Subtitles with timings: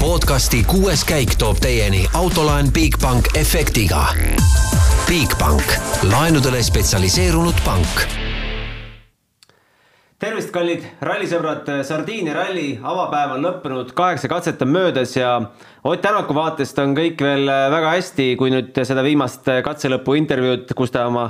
[0.00, 4.06] podcasti kuues käik toob teieni autolaen Bigbank efektiga.
[5.08, 5.64] Bigbank,
[6.06, 8.06] laenudele spetsialiseerunud pank
[10.18, 15.36] tervist, kallid rallisõbrad, Sardiinia ralli avapäev on lõppenud, kaheksa katset on möödas ja
[15.86, 20.74] Ott Tänaku vaatest on kõik veel väga hästi, kui nüüd seda viimast katse lõpu intervjuud,
[20.74, 21.28] kus ta oma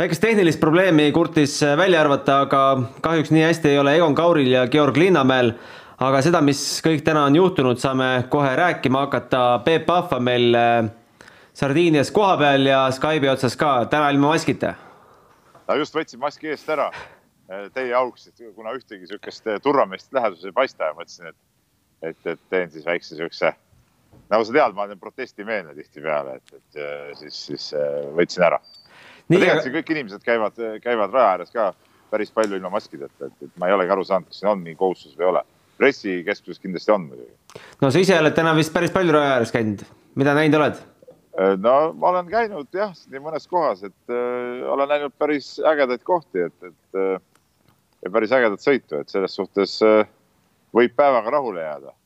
[0.00, 2.62] väikest tehnilist probleemi kurtis välja arvata, aga
[3.04, 5.52] kahjuks nii hästi ei ole Egon Kauril ja Georg Linnamäel.
[6.02, 9.42] Aga seda, mis kõik täna on juhtunud, saame kohe rääkima hakata.
[9.64, 10.88] Peep Pahv on meil äh,
[11.56, 14.74] Sardiinias kohapeal ja Skype'i otsas ka, täna ilma maskita.
[15.66, 20.12] no just võtsin maski eest ära äh, teie auks, et kuna ühtegi sihukest äh, turvameest
[20.12, 21.38] läheduses ei paista ja mõtlesin, et,
[22.02, 23.54] et, et teen siis väikse sihukese
[24.30, 27.66] nagu sa tead, ma olen protestimeelne tihtipeale, et, et siis, siis
[28.16, 28.60] võtsin ära
[29.26, 31.72] tegelikult siin kõik inimesed käivad, käivad raja ääres ka
[32.10, 34.78] päris palju ilma maskideta, et, et ma ei olegi aru saanud, kas siin on mingi
[34.78, 35.42] kohustus või ei ole.
[35.78, 37.62] Pressikeskuses kindlasti on muidugi.
[37.82, 40.82] no sa ise oled täna vist päris palju raja ääres käinud, mida näinud oled?
[41.36, 46.04] Äh, no ma olen käinud jah, nii mõnes kohas, et äh, olen näinud päris ägedaid
[46.06, 47.16] kohti, et, et äh,
[48.04, 50.04] ja päris ägedat sõitu, et selles suhtes äh,
[50.76, 51.96] võib päevaga rahule jääda.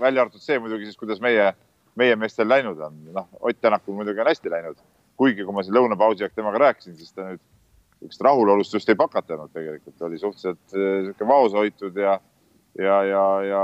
[0.00, 1.54] välja arvatud see muidugi siis, kuidas meie,
[1.96, 4.76] meie meestel läinud on, noh, Ott Tänakul muidugi on hästi läinud
[5.16, 7.40] kuigi kui ma siin lõunapausi aeg temaga rääkisin, siis ta nüüd
[7.96, 12.18] niisugust rahulolust just ei pakatanud tegelikult, oli suhteliselt niisugune äh, vaoshoitud ja,
[12.78, 13.62] ja, ja, ja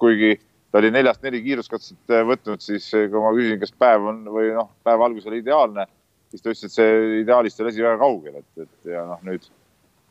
[0.00, 0.38] kuigi
[0.72, 4.24] ta oli neljast neli kiiruskatset äh, võtnud, siis äh, kui ma küsisin, kas päev on
[4.32, 5.86] või noh, päeva algus oli ideaalne,
[6.32, 9.48] siis ta ütles, et see ideaalist oli asi väga kaugel, et, et ja noh, nüüd,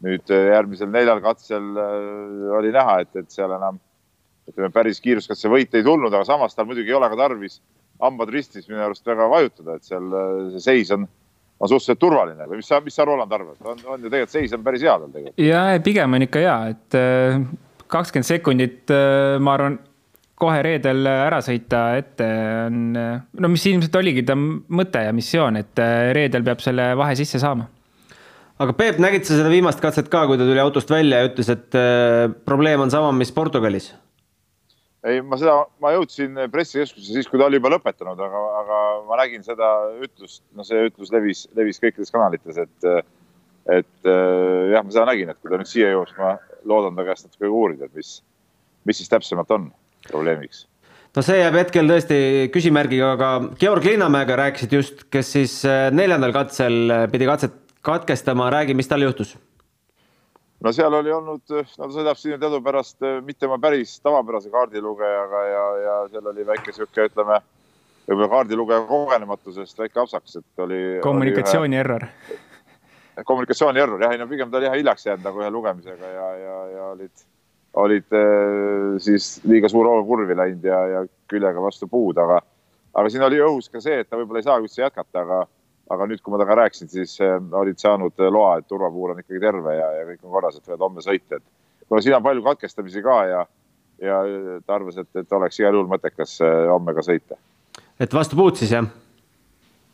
[0.06, 1.78] nüüd järgmisel neljal katsel
[2.58, 3.80] oli näha, et, et seal enam
[4.48, 7.59] ütleme, päris kiiruskatse võite ei tulnud, aga samas tal muidugi ei ole ka tarvis
[8.02, 10.11] hambad ristis minu arust väga vajutada, et seal
[10.54, 11.08] see seis on,
[11.58, 14.54] on suhteliselt turvaline või mis sa, mis sa, Roland, arvad, on, on ju tegelikult seis
[14.54, 15.42] on päris hea tal tegelikult.
[15.42, 17.39] ja pigem on ikka hea, et äh,
[17.92, 19.80] kakskümmend sekundit, äh, ma arvan,
[20.38, 22.28] kohe reedel ära sõita ette
[22.68, 27.17] on, äh, no mis ilmselt oligi ta mõte ja missioon, et reedel peab selle vahe
[27.17, 27.72] sisse saama
[28.61, 31.50] aga Peep, nägid sa seda viimast katset ka, kui ta tuli autost välja ja ütles,
[31.54, 33.92] et äh, probleem on sama, mis Portugalis?
[35.08, 39.20] ei, ma seda, ma jõudsin pressikeskusesse siis, kui ta oli juba lõpetanud, aga, aga ma
[39.22, 39.70] nägin seda
[40.04, 42.88] ütlust, no see ütlus levis, levis kõikides kanalites, et,
[43.78, 46.34] et jah, ma seda nägin, et kui ta nüüd siia jõuab, siis ma
[46.67, 48.17] loodan ta käest natuke uurida, et mis,
[48.86, 49.70] mis siis täpsemalt on
[50.10, 50.66] probleemiks
[51.16, 52.20] no see jääb hetkel tõesti
[52.54, 58.76] küsimärgiga, aga Georg Linnamäega rääkisid just, kes siis äh, neljandal katsel pidi katset katkestama, räägi,
[58.76, 59.38] mis tal juhtus
[60.64, 65.64] no seal oli olnud, no ta sõidab siin teadupärast mitte oma päris tavapärase kaardilugejaga ja,
[65.84, 67.39] ja seal oli väike sihuke, ütleme,
[68.08, 70.82] võib-olla kaardilugeja kogenematusest väike apsaks, et oli.
[71.04, 72.08] kommunikatsiooni error.
[73.26, 76.28] Kommunikatsiooni error jah, ei no pigem ta oli jah hiljaks jäänud nagu ühe lugemisega ja,
[76.38, 77.26] ja, ja olid,
[77.83, 82.42] olid eh, siis liiga suur hoog kurvi läinud ja, ja küljega vastu puud, aga,
[82.94, 85.45] aga siin oli õhus ka see, et ta võib-olla ei saa üldse jätkata, aga
[85.94, 89.22] aga nüüd, kui ma temaga rääkisin, siis äh, olid saanud äh, loa, et turvapuur on
[89.22, 92.26] ikkagi terve ja, ja kõik on korras, et võivad homme sõita, et kuna siin on
[92.26, 93.44] palju katkestamisi ka ja,
[94.04, 94.22] ja
[94.66, 97.39] ta arvas, et, et oleks igal juhul mõttekas äh, homme ka sõita.
[97.99, 98.89] et vastu puud siis jah?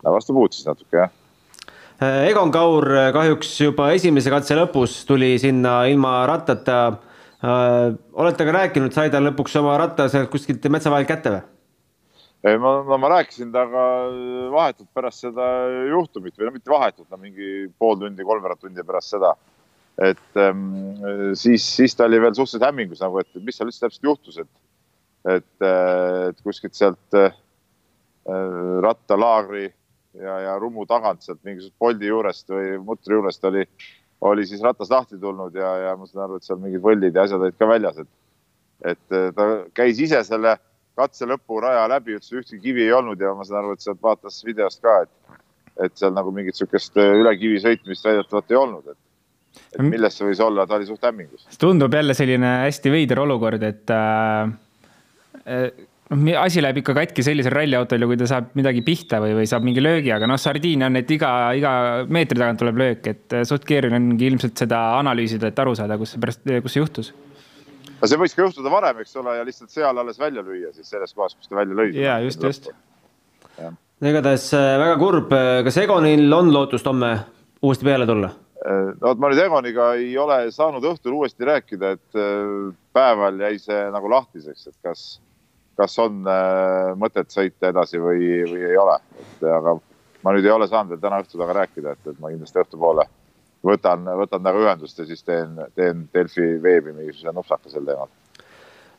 [0.03, 1.13] vastu puud siis natuke jah.
[2.03, 6.77] Egon Kaur kahjuks juba esimese katse lõpus tuli sinna ilma rattata.
[7.43, 11.43] olete ka rääkinud, sai ta lõpuks oma ratta sealt kuskilt metsa vahelt kätte või?
[12.43, 13.83] ma, no ma rääkisin temaga
[14.51, 15.47] vahetult pärast seda
[15.91, 19.35] juhtumit või no mitte vahetult, no mingi pool tundi, kolmveerand tundi pärast seda.
[20.01, 20.73] et ähm,
[21.35, 24.51] siis, siis ta oli veel suhteliselt hämmingus nagu, et mis seal üldse täpselt juhtus, et,
[25.35, 27.35] et, et kuskilt sealt äh,
[28.83, 29.67] rattalaagri
[30.19, 33.65] ja, ja rummu tagant sealt mingisugust poldi juurest või mutri juurest oli,
[34.21, 37.25] oli siis ratas lahti tulnud ja, ja ma saan aru, et seal mingid võllid ja
[37.27, 38.11] asjad olid ka väljas, et,
[38.93, 40.57] et ta käis ise selle
[40.99, 44.41] katse lõpuraja läbi, ütles ühtegi kivi ei olnud ja ma saan aru, et sealt vaatas
[44.45, 45.39] videost ka, et,
[45.87, 48.99] et seal nagu mingit sihukest äh, üle kivi sõitmist väidetavalt ei olnud, et,
[49.73, 51.47] et milles see võis olla, ta oli suht hämmingus.
[51.61, 54.53] tundub jälle selline hästi veider olukord, et äh,
[55.45, 59.33] äh noh, asi läheb ikka katki sellisel ralliautol ja kui ta saab midagi pihta või,
[59.39, 61.73] või saab mingi löögi, aga noh, sardiin on, et iga, iga
[62.07, 65.97] meetri tagant tuleb löök, et äh, suht keeruline ongi ilmselt seda analüüsida, et aru saada,
[66.01, 67.13] kus see pärast, kus see juhtus
[67.99, 70.91] no see võiks ka juhtuda varem, eks ole, ja lihtsalt seal alles välja lüüa siis
[70.93, 71.89] selles kohas, kus ta välja lõi.
[71.97, 72.71] ja just, just.
[74.03, 75.35] igatahes äh, väga kurb,
[75.67, 77.15] kas Egonil on lootust homme
[77.63, 78.33] uuesti peale tulla?
[78.63, 82.19] No vot, ma nüüd Egoniga ei ole saanud õhtul uuesti rääkida, et
[82.95, 85.01] päeval jäi see nagu lahtiseks, et kas,
[85.79, 86.21] kas on
[87.01, 89.77] mõtet sõita edasi või, või ei ole, et aga
[90.23, 93.07] ma nüüd ei ole saanud veel täna õhtul temaga rääkida, et, et ma kindlasti õhtupoole
[93.63, 98.11] võtan, võtan temaga ühendust ja siis teen, teen Delfi veebi mingisuguse nupsaka sel teemal.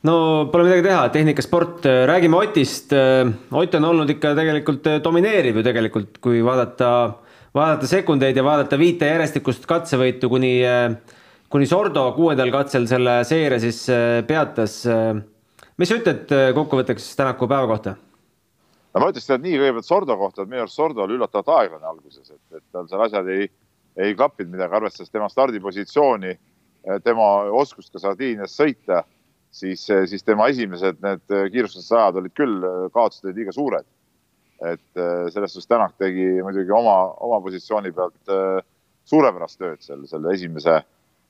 [0.08, 0.14] no
[0.52, 2.94] pole midagi teha, tehnikasport, räägime Otist.
[2.94, 6.88] Ott on olnud ikka tegelikult domineeriv ju tegelikult, kui vaadata,
[7.56, 10.56] vaadata sekundeid ja vaadata viite järjestikust katsevõitu, kuni,
[11.52, 13.84] kuni Sordo kuuendal katsel selle seire siis
[14.28, 14.82] peatas.
[15.78, 17.96] Mis sa ütled kokkuvõtteks Tänaku päeva kohta?
[18.94, 22.30] no ma ütleks nii kõigepealt Sordo kohta, et minu arust Sordo oli üllatavalt aeglane alguses,
[22.30, 23.48] et, et tal seal asjad ei,
[23.98, 26.36] ei klappinud midagi, arvestades tema stardipositsiooni,
[27.04, 29.02] tema oskust ka Sardiinias sõita
[29.54, 33.86] siis, siis tema esimesed need kiirustusajad olid küll, kaotused olid liiga suured.
[34.64, 38.62] et äh, selles suhtes Tänak tegi muidugi oma, oma positsiooni pealt äh,
[39.04, 40.78] suurepärast tööd seal selle esimese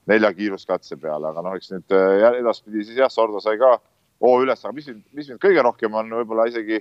[0.07, 3.73] nelja kiiruskatse peale, aga noh, eks nüüd äh, edaspidi siis jah, Sordo sai ka
[4.23, 6.79] hoo üles, aga mis mis mind kõige rohkem on võib-olla isegi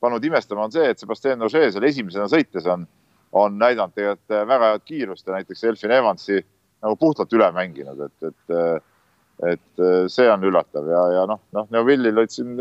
[0.00, 2.84] pannud imestama, on see, et Sebastian Ogier seal esimesena sõites on,
[3.32, 6.42] on näidanud tegelikult väga head kiirust ja näiteks Elfin Evansi
[6.84, 8.84] nagu puhtalt üle mänginud, et, et
[9.44, 12.54] et äh, see on üllatav ja, ja noh, noh, Neuvillil olid siin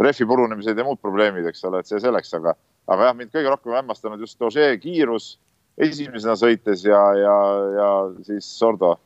[0.00, 2.52] rehvi purunemised ja muud probleemid, eks ole, et see selleks, aga,
[2.90, 5.34] aga jah, mind kõige rohkem hämmastanud just Ožee kiirus
[5.80, 7.36] esimesena sõites ja, ja,
[7.76, 7.88] ja
[8.26, 8.98] siis Sordo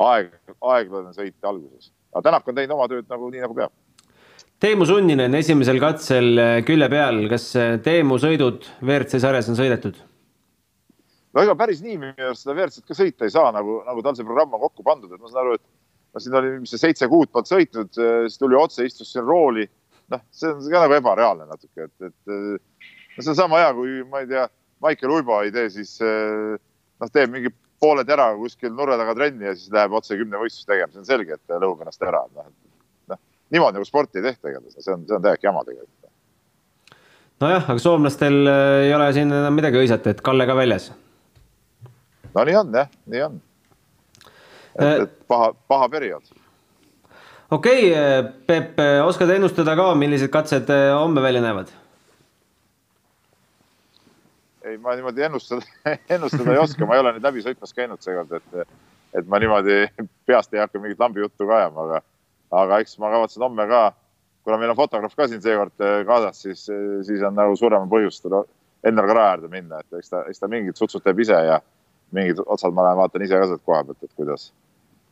[0.00, 1.90] aeg, aeglane sõit alguses.
[2.12, 3.74] Aga Tänak on teinud oma tööd nagu nii, nagu peab.
[4.62, 7.50] Teemu Sunninen esimesel katsel külje peal, kas
[7.82, 9.98] Teemu sõidud WRC sarjas on sõidetud?
[11.32, 14.16] no ega päris nii minu arust seda WRC-t ka sõita ei saa, nagu, nagu tal
[14.18, 15.64] see programm on kokku pandud, et ma saan aru, et
[16.12, 19.68] no siin oli, mis see seitse kuud polnud sõitnud, siis tuli otse, istus siin rooli.
[20.12, 22.32] noh, see on ka nagu ebareaalne natuke, et, et
[23.16, 24.44] no see on sama hea, kui ma ei tea,
[24.82, 29.54] Maicel Uibo ei tee siis noh, teeb mingi poole teraga kuskil nurre taga trenni ja
[29.58, 32.24] siis läheb otse kümnevõistlust tegema, see on selge, et lõhub ennast ära.
[33.10, 36.10] noh, niimoodi nagu sporti ei tehta igatahes, see on, see on täielik jama tegelikult.
[37.42, 38.42] nojah, aga soomlastel
[38.86, 40.92] ei ole siin enam midagi hõisata, et Kalle ka väljas.
[42.34, 43.40] no nii on jah, nii on
[44.78, 46.22] et, äh, paha, paha periood.
[47.50, 51.72] okei okay,, äh, Peep, äh, oskad ennustada ka, millised katsed homme välja näevad?
[54.64, 55.66] Ei, ma niimoodi ennustada,
[56.14, 58.78] ennustada ei oska, ma ei ole nüüd läbi sõitmas käinud seekord, et,
[59.20, 59.84] et ma niimoodi
[60.28, 62.02] peast ei hakka mingit lambijuttu ka ajama, aga,
[62.62, 63.84] aga eks ma kavatsen homme ka,
[64.46, 66.66] kuna meil on fotograaf ka siin seekord kaasas, siis,
[67.06, 68.26] siis on nagu suurema põhjust
[68.86, 71.60] endal ka raja äärde minna, et eks ta, eks ta mingid sutsud teeb ise ja
[72.12, 74.50] mingid otsad ma lähen vaatan ise ka sealt koha pealt, et kuidas,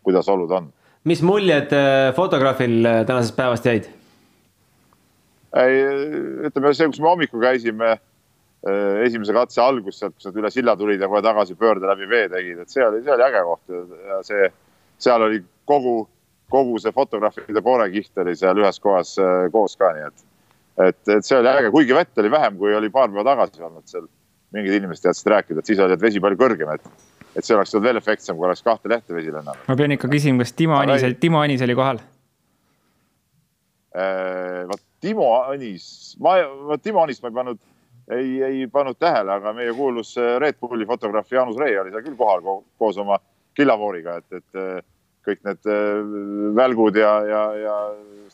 [0.07, 0.69] kuidas olud on.
[1.05, 3.89] mis muljed äh, fotograafil äh, tänasest päevast jäid?
[5.57, 5.81] ei,
[6.51, 8.03] ütleme see, kus me hommikul käisime, äh,
[8.61, 12.27] esimese katse algus sealt, kus nad üle silla tulid ja kohe tagasi pöörde läbi vee
[12.29, 13.77] tegid, et see oli, see oli äge koht
[14.11, 14.51] ja see,
[15.01, 15.95] seal oli kogu,
[16.53, 19.15] kogu see fotograafide koorekiht oli seal ühes kohas
[19.55, 20.27] koos ka, nii et,
[20.91, 23.89] et, et see oli äge, kuigi vett oli vähem, kui oli paar päeva tagasi olnud
[23.89, 24.05] seal
[24.53, 27.09] mingid inimesed teadsid rääkida, et siis oli vesi palju kõrgem, et,
[27.39, 29.67] et see oleks olnud veel efektsem, kui oleks kahte lehte vesi lennanud.
[29.69, 32.05] ma pean ikka küsima, kas Timo Anis, Timo Anis oli kohal?
[33.97, 36.37] Äh, vot Timo Anis, ma,
[36.69, 37.63] vot Timo Anist ma ei pannud,
[38.17, 42.07] ei, ei pannud tähele, aga meie kuulus äh, Red Bulli fotograaf Jaanus Rei oli seal
[42.07, 42.43] küll kohal
[42.79, 43.19] koos oma
[43.57, 44.81] killavooriga, et, et äh,
[45.27, 45.67] kõik need
[46.57, 47.75] välgud ja, ja, ja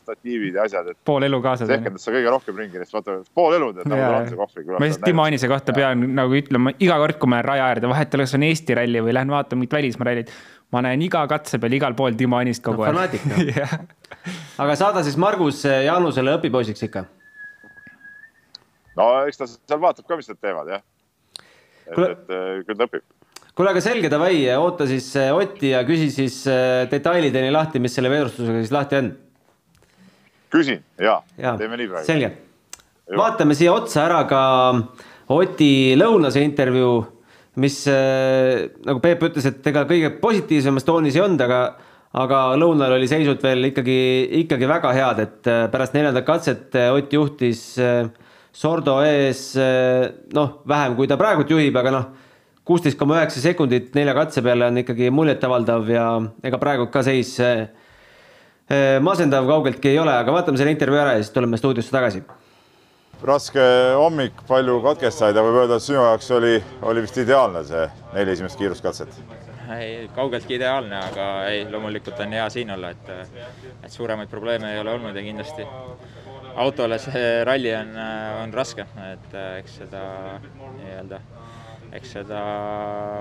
[0.07, 0.97] statiivid ja asjad, et.
[1.05, 1.67] pool elu kaasa.
[1.69, 4.77] rehkendas sa kõige rohkem ringi, sest vaata pool elu teed nagu Transi kohvriga.
[4.77, 7.91] ma lihtsalt Timo Anise kohta pean nagu ütlema, iga kord, kui ma lähen raja äärde,
[7.91, 10.31] vahet ei ole, kas on Eesti ralli või lähen vaatan mingit välismaa rallit.
[10.71, 13.03] ma näen iga katse peal igal pool Timo Anist kogu aeg no,.
[13.03, 13.77] fanaatik noh
[14.63, 17.07] aga saada siis Margus Jaanusele õpipoisiks ikka?
[18.97, 20.83] No eks ta seal vaatab ka, mis nad teevad jah.
[21.87, 23.05] et et küll ta õpib
[23.57, 28.11] kuule, aga selge, davai, oota siis Otti ja küsi siis äh, detailideni lahti, mis selle
[28.13, 29.15] veerustusega siis lahti on
[30.53, 32.07] küsin ja, ja teeme nii praegu.
[32.07, 32.31] selge.
[33.17, 34.41] vaatame siia otsa ära ka
[35.27, 37.01] Oti lõunase intervjuu,
[37.59, 41.61] mis äh, nagu Peep ütles, et ega kõige positiivsemas toonis ei olnud, aga
[42.17, 43.97] aga lõunal oli seisud veel ikkagi,
[44.39, 47.65] ikkagi väga head, et äh, pärast neljandat katset äh, Ott juhtis
[48.57, 49.51] Sordo ees
[50.33, 52.05] noh, vähem kui ta praegult juhib, aga noh,
[52.65, 56.07] kuusteist koma üheksa sekundit nelja katse peale on ikkagi muljetavaldav ja
[56.47, 57.35] ega praegu ka seis
[58.67, 62.19] Äh, masendav kaugeltki ei ole, aga vaatame selle intervjuu ära ja siis tuleme stuudiosse tagasi.
[63.23, 63.61] raske
[63.95, 68.33] hommik, palju katkestajaid ja võib öelda, et sinu jaoks oli, oli vist ideaalne see neli
[68.35, 69.15] esimest kiiruskatset?
[69.77, 73.39] ei, kaugeltki ideaalne, aga ei, loomulikult on hea siin olla, et,
[73.87, 75.63] et suuremaid probleeme ei ole olnud ja kindlasti
[76.57, 77.93] autole see ralli on,
[78.43, 80.03] on raske, et eks seda
[80.41, 81.21] nii-öelda
[81.95, 82.41] eks seda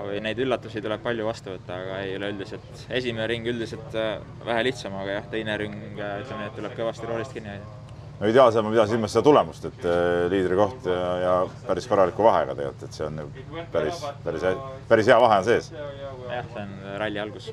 [0.06, 4.16] või neid üllatusi tuleb palju vastu võtta, aga ei üleüldiselt, esimene ring üldiselt äh,
[4.46, 7.74] vähe lihtsam, aga jah, teine ring äh, ütleme nii, et tuleb kõvasti roolist kinni hoida.
[8.18, 9.86] no ideaalselt ma pidasin silmas seda tulemust, et
[10.32, 11.34] liidrikoht ja, ja
[11.68, 13.20] päris korraliku vahega tegelikult, et see on
[13.74, 14.48] päris, päris,
[14.88, 15.70] päris hea vahe on sees.
[15.70, 16.74] jah, see on
[17.04, 17.50] ralli algus.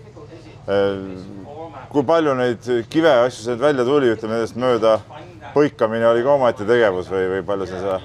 [1.94, 4.98] kui palju neid kive asju sealt välja tuli, ütleme nendest mööda
[5.54, 7.98] põikamine oli ka omaette tegevus või, või palju sa seda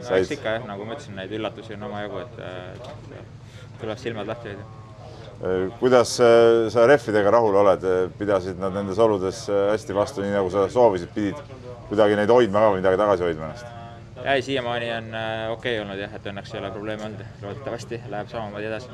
[0.00, 0.18] said?
[0.22, 4.76] eks ikka jah, nagu ma ütlesin, neid üllatusi on omajagu, et tuleb silmad lahti hoida
[5.78, 7.84] kuidas sa rehvidega rahul oled,
[8.18, 11.38] pidasid nad nendes oludes hästi vastu, nii nagu sa soovisid, pidid
[11.88, 13.74] kuidagi neid hoidma ka või midagi tagasi hoidma ennast?
[14.24, 18.00] ei, siiamaani on äh, okei okay olnud jah, et õnneks ei ole probleeme olnud, loodetavasti
[18.10, 18.90] läheb samamoodi edasi.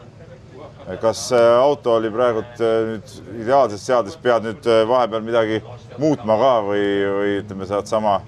[1.00, 3.14] Kas äh, auto oli praegult äh, nüüd
[3.44, 5.62] ideaalses seadis, pead nüüd vahepeal midagi
[5.98, 6.84] muutma ka või,
[7.18, 8.18] või ütleme, saad sama,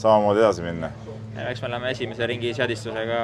[0.00, 0.90] samamoodi edasi minna?
[1.48, 3.20] eks me läheme esimese ringi seadistusega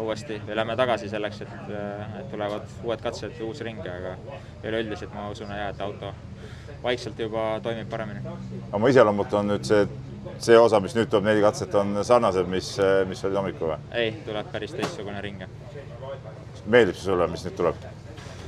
[0.00, 1.72] uuesti või lähme tagasi selleks, et,
[2.20, 4.14] et tulevad uued katsed, uus ring, aga
[4.62, 6.12] üleüldiselt ma usun jah, et auto
[6.82, 8.22] vaikselt juba toimib paremini.
[8.72, 9.84] oma iseloomult on nüüd see,
[10.38, 12.74] see osa, mis nüüd tuleb, neli katset, on sarnased, mis,
[13.10, 13.80] mis olid hommikul või?
[14.04, 15.42] ei, tuleb päris teistsugune ring.
[16.66, 17.88] meeldib see sulle, mis nüüd tuleb?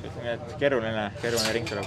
[0.04, 1.86] Ütleme, et keeruline, keeruline ring tuleb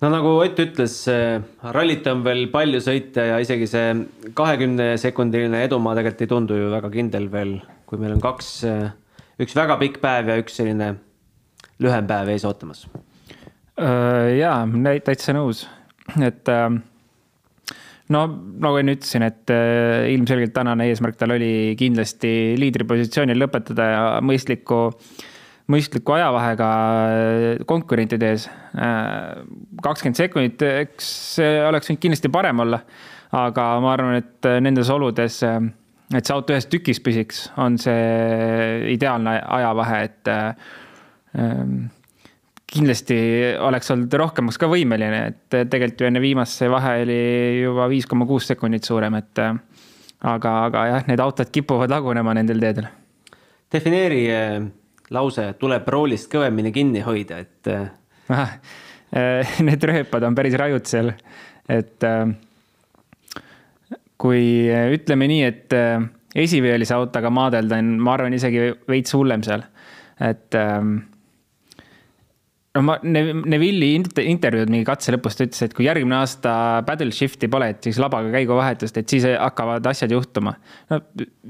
[0.00, 0.96] no nagu Ott ütles,
[1.76, 6.72] rallit on veel palju sõita ja isegi see kahekümne sekundiline edumaa tegelikult ei tundu ju
[6.72, 8.50] väga kindel veel, kui meil on kaks,
[9.40, 10.94] üks väga pikk päev ja üks selline
[11.80, 12.84] lühem päev ees ootamas.
[13.80, 14.64] Äh, jaa,
[15.04, 15.64] täitsa nõus,
[16.20, 16.68] et äh,
[18.14, 18.24] no
[18.62, 24.88] nagu enne ütlesin, et äh, ilmselgelt tänane eesmärk tal oli kindlasti liidripositsioonil lõpetada ja mõistliku
[25.70, 28.48] mõistliku ajavahega äh, konkurentide ees.
[28.74, 29.44] Äh,
[29.84, 32.82] kakskümmend sekundit, eks see oleks võinud kindlasti parem olla.
[33.30, 39.36] aga ma arvan, et nendes oludes, et see auto ühes tükis püsiks, on see ideaalne
[39.46, 40.30] ajavahe, et
[42.70, 43.18] kindlasti
[43.58, 47.20] oleks olnud rohkemaks ka võimeline, et tegelikult ju enne viimast see vahe oli
[47.64, 52.62] juba viis koma kuus sekundit suurem, et aga, aga jah, need autod kipuvad lagunema nendel
[52.62, 52.86] teedel.
[53.72, 54.22] defineeri
[55.14, 57.74] lause, tuleb roolist kõvemini kinni hoida, et
[58.30, 58.54] ah,.
[59.66, 61.08] Need rööpad on päris rajud seal,
[61.66, 62.04] et
[64.22, 65.74] kui ütleme nii, et
[66.38, 69.64] esiveelise autoga maadelda on, ma arvan, isegi veits hullem seal,
[70.22, 70.58] et
[72.76, 76.52] no ma Neville'i intervjuud mingi katse lõpus ta ütles, et kui järgmine aasta
[76.86, 80.54] paddle shift'i pole, et siis labaga käiguvahetust, et siis hakkavad asjad juhtuma.
[80.92, 81.00] no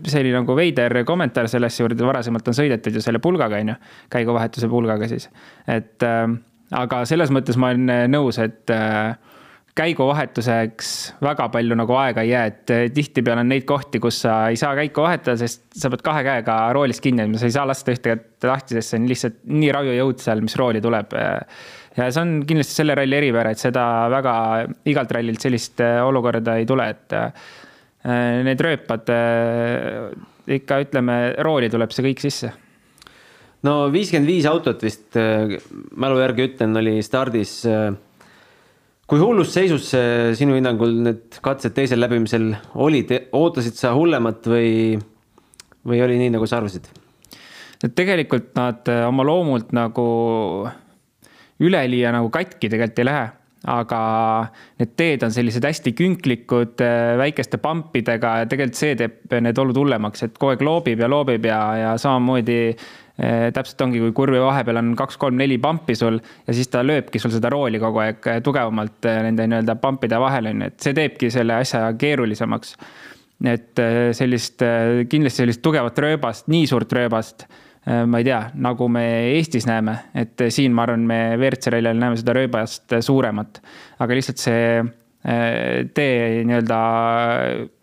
[0.07, 3.81] see oli nagu veider kommentaar sellesse juurde, varasemalt on sõidetud ju selle pulgaga, on ju,
[4.17, 5.29] käiguvahetuse pulgaga siis.
[5.69, 6.25] et äh,
[6.81, 9.13] aga selles mõttes ma olen nõus, et äh,
[9.81, 10.91] käiguvahetuseks
[11.25, 14.59] väga palju nagu aega ei jää, et eh, tihtipeale on neid kohti, kus sa ei
[14.61, 17.95] saa käiku vahetada, sest sa pead kahe käega roolist kinni hoidma, sa ei saa lasta
[17.95, 21.15] ühte kätt lahti, sest see on lihtsalt nii raju jõud seal, mis rooli tuleb.
[21.97, 24.35] ja see on kindlasti selle ralli eripära, et seda väga
[24.93, 27.49] igalt rallilt sellist eh, olukorda ei tule, et eh,
[28.47, 29.11] need rööpad
[30.51, 32.49] ikka ütleme, rooli tuleb see kõik sisse
[33.69, 35.19] no viiskümmend viis autot vist
[36.01, 37.59] mälu järgi ütlen, oli stardis
[39.11, 39.89] kui hullus seisus
[40.39, 44.71] sinu hinnangul need katsed teisel läbimisel olid, ootasid sa hullemat või,
[45.87, 46.87] või oli nii, nagu sa arvasid?
[47.81, 50.07] tegelikult nad äh, oma loomult nagu
[51.65, 53.23] üleliia nagu katki tegelikult ei lähe,
[53.73, 54.01] aga
[54.81, 59.81] need teed on sellised hästi künklikud, äh, väikeste pampidega ja tegelikult see teeb need olud
[59.81, 64.41] hullemaks, et kogu aeg loobib ja loobib ja, ja samamoodi Eh, täpselt ongi, kui kurvi
[64.41, 68.39] vahepeal on kaks-kolm-neli pampi sul ja siis ta lööbki sul seda rooli kogu aeg eh,
[68.45, 72.77] tugevamalt eh, nende nii-öelda pampide vahel on ju, et see teebki selle asja keerulisemaks.
[73.51, 73.81] et
[74.13, 74.61] sellist,
[75.09, 77.47] kindlasti sellist tugevat rööbast, nii suurt rööbast,
[77.89, 82.21] ma ei tea, nagu me Eestis näeme, et siin ma arvan, me WRC rallil näeme
[82.21, 83.63] seda rööbast suuremat,
[84.05, 84.83] aga lihtsalt see
[85.97, 86.83] tee nii-öelda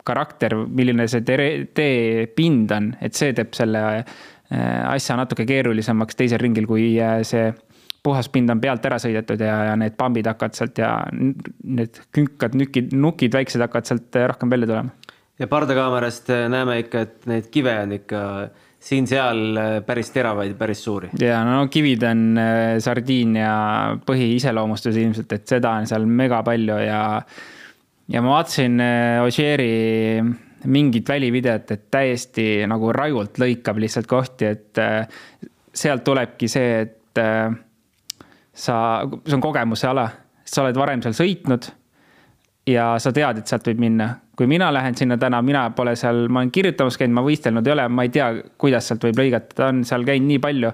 [0.05, 3.81] karakter, milline see tee pind on, et see teeb selle
[4.49, 7.49] asja natuke keerulisemaks teisel ringil, kui äh, see
[8.03, 12.55] puhas pind on pealt ära sõidetud ja, ja need pambid hakkavad sealt ja need künkad,
[12.55, 15.11] nükid, nukid väiksed hakkavad sealt äh, rohkem välja tulema.
[15.39, 18.23] ja pardakaamerast näeme ikka, et neid kive on ikka
[18.87, 21.11] siin-seal päris teravaid, päris suuri.
[21.19, 22.25] ja no kivid on
[22.79, 23.53] Sardiinia
[24.07, 27.03] põhiiseloomustus ilmselt, et seda on seal mega palju ja
[28.07, 28.79] ja ma vaatasin
[29.25, 29.71] Ožeeri
[30.65, 35.07] mingit välivideot, et täiesti nagu rajult lõikab lihtsalt kohti, et äh,
[35.73, 37.51] sealt tulebki see, et äh,
[38.53, 38.77] sa,
[39.25, 40.07] see on kogemuse ala,
[40.47, 41.69] sa oled varem seal sõitnud
[42.67, 44.15] ja sa tead, et sealt võib minna.
[44.37, 47.73] kui mina lähen sinna täna, mina pole seal, ma olen kirjutamas käinud, ma võistelnud ei
[47.73, 48.27] ole, ma ei tea,
[48.61, 50.71] kuidas sealt võib lõigata, ta on seal käinud nii palju.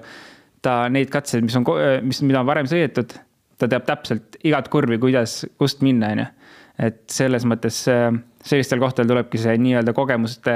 [0.64, 1.64] ta, neid katseid, mis on,
[2.08, 3.12] mis, mida on varem sõidetud,
[3.60, 6.28] ta teab täpselt igat kurvi, kuidas, kust minna, on ju.
[6.78, 8.08] Et selles mõttes äh,
[8.44, 10.54] sellistel kohtadel tulebki see nii-öelda kogemuste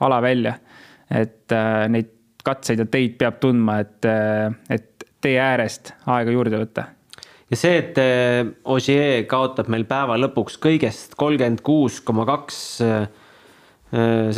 [0.00, 0.56] ala välja.
[1.10, 2.12] et äh, neid
[2.46, 4.06] katseid ja teid peab tundma, et,
[4.70, 6.84] et tee äärest aega juurde võtta
[7.50, 7.98] ja see, et
[8.64, 12.62] Ogier kaotab meil päeva lõpuks kõigest kolmkümmend kuus koma kaks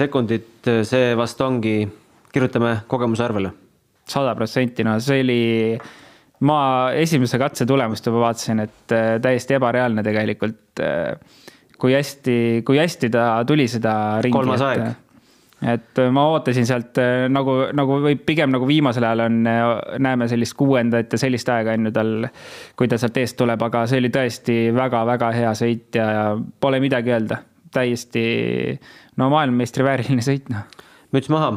[0.00, 1.80] sekundit, see vast ongi,
[2.32, 3.52] kirjutame kogemuse arvele
[4.08, 5.42] sada protsenti, no see oli,
[6.46, 6.60] ma
[6.94, 10.82] esimese katse tulemust juba vaatasin, et äh, täiesti ebareaalne tegelikult.
[10.84, 11.44] Äh,
[11.78, 13.92] kui hästi, kui hästi ta tuli seda
[14.22, 14.34] ringi.
[14.34, 14.88] kolmas aeg
[15.58, 19.38] et ma ootasin sealt äh, nagu, nagu või pigem nagu viimasel ajal on,
[20.06, 22.12] näeme sellist kuuendat ja sellist aega on ju tal,
[22.78, 26.82] kui ta sealt eest tuleb, aga see oli tõesti väga-väga hea sõit ja, ja pole
[26.82, 27.42] midagi öelda.
[27.74, 28.22] täiesti
[29.18, 30.62] no maailmameistri vääriline sõit, noh.
[31.12, 31.50] müts maha.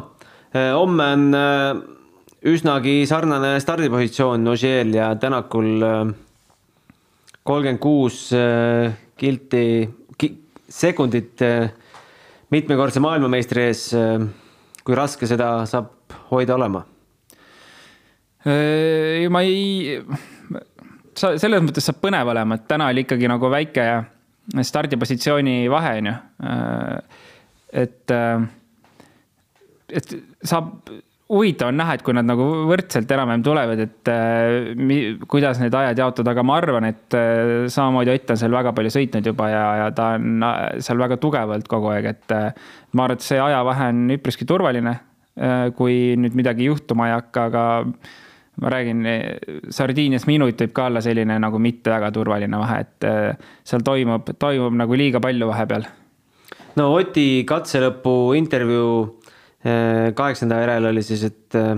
[0.74, 1.28] homme on
[2.41, 6.13] üsnagi sarnane stardipositsioon Ožeel ja Tänakul äh,
[7.43, 9.89] kolmkümmend kuus äh, kilti,
[10.71, 11.69] sekundit äh,
[12.51, 13.91] mitmekordse maailmameistri ees.
[14.81, 16.81] kui raske seda saab hoida olema?
[19.29, 20.00] ma ei,
[21.13, 23.86] sa selles mõttes saab põnev olema, et täna oli ikkagi nagu väike
[24.65, 26.15] stardipositsiooni vahe, on ju.
[27.83, 28.15] et,
[30.01, 30.74] et saab
[31.32, 35.00] huvitav on näha, et kui nad nagu võrdselt enam-vähem tulevad, et äh, mi,
[35.32, 38.92] kuidas need ajad jaotuda, aga ma arvan, et äh, samamoodi Ott on seal väga palju
[38.92, 43.20] sõitnud juba ja, ja ta on äh, seal väga tugevalt kogu aeg, et ma arvan,
[43.20, 44.98] et see ajavahe on üpriski turvaline
[45.78, 47.62] kui nüüd midagi juhtuma ei hakka, aga
[48.62, 49.06] ma räägin,
[49.72, 53.08] Sardiinias minut võib ka olla selline nagu mitte väga turvaline vahe, et
[53.66, 55.88] seal toimub, toimub nagu liiga palju vahepeal.
[56.76, 58.92] no Oti katselõpu intervjuu
[60.18, 61.75] kaheksanda järel oli siis, et äh,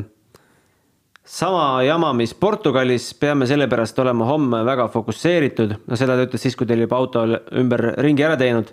[1.23, 5.75] sama jama, mis Portugalis, peame sellepärast olema homme väga fokusseeritud.
[5.87, 7.25] no seda ta ütles siis, kui ta oli juba auto
[7.59, 8.71] ümber ringi ära teinud.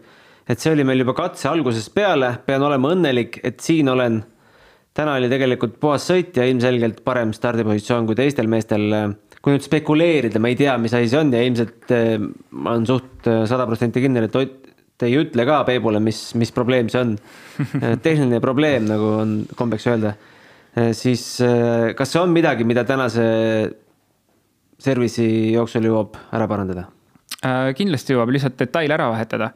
[0.49, 4.23] et see oli meil juba katse algusest peale, pean olema õnnelik, et siin olen.
[4.95, 9.17] täna oli tegelikult puhas sõit ja ilmselgelt parem stardipositsioon kui teistel meestel.
[9.43, 12.19] kui nüüd spekuleerida, ma ei tea, mis asi see on ja ilmselt äh,
[12.50, 14.70] ma olen suht sada protsenti kindel, et Ott
[15.01, 17.15] Te ei ütle ka Peebule, mis, mis probleem see on.
[18.05, 20.15] tehniline probleem, nagu on kombeks öelda.
[20.97, 21.25] siis
[21.99, 23.25] kas see on midagi, mida tänase
[24.81, 26.87] service'i jooksul jõuab ära parandada?
[27.41, 29.53] Äh, kindlasti jõuab, lihtsalt detail ära vahetada.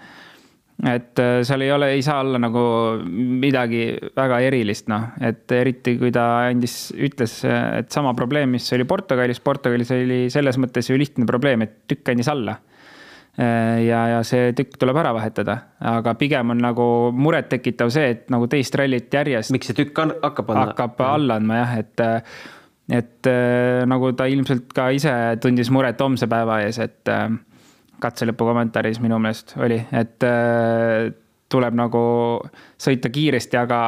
[0.91, 2.63] et äh, seal ei ole, ei saa olla nagu
[3.05, 3.85] midagi
[4.17, 9.41] väga erilist, noh, et eriti kui ta andis, ütles, et sama probleem, mis oli Portugalis,
[9.41, 12.74] Portugalis oli selles mõttes ju lihtne probleem, et tükk andis alla Äh,
[13.39, 15.57] ja, ja see tükk tuleb ära vahetada,
[15.95, 19.55] aga pigem on nagu murettekitav see, et nagu teist rallit järjest.
[19.55, 20.69] miks see tükk hakkab alla?
[20.69, 22.05] hakkab alla andma jah, et,
[23.01, 27.27] et äh, nagu ta ilmselt ka ise tundis muret homse päeva ees, et äh,
[28.05, 30.27] katselõpu kommentaaris minu meelest oli, et
[31.55, 32.03] tuleb nagu
[32.81, 33.81] sõita kiiresti, aga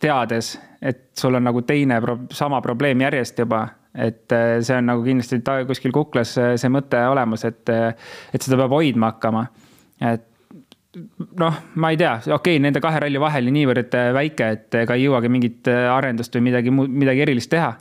[0.00, 3.64] teades, et sul on nagu teine pro sama probleem järjest juba
[3.98, 7.92] et äh, see on nagu kindlasti kuskil kuklas äh, see mõte olemas, et, äh,
[8.34, 9.46] et seda peab hoidma hakkama.
[10.00, 10.26] et
[11.38, 14.96] noh, ma ei tea, okei okay,, nende kahe ralli vahel oli niivõrd väike, et ega
[14.96, 17.74] ei jõuagi mingit arendust või midagi muud, midagi erilist teha.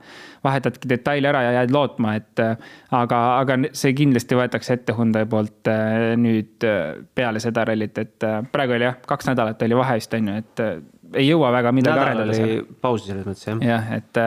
[0.44, 5.70] vahetadki detaile ära ja jääd lootma, et aga, aga see kindlasti võetakse ette Hyundai poolt
[6.22, 6.66] nüüd
[7.18, 10.66] peale seda rallit, et praegu oli jah, kaks nädalat oli vahe vist on ju, et
[11.18, 12.76] ei jõua väga midagi Nädal arendada.
[12.82, 13.64] pausi selles mõttes jah.
[13.66, 14.22] jah, et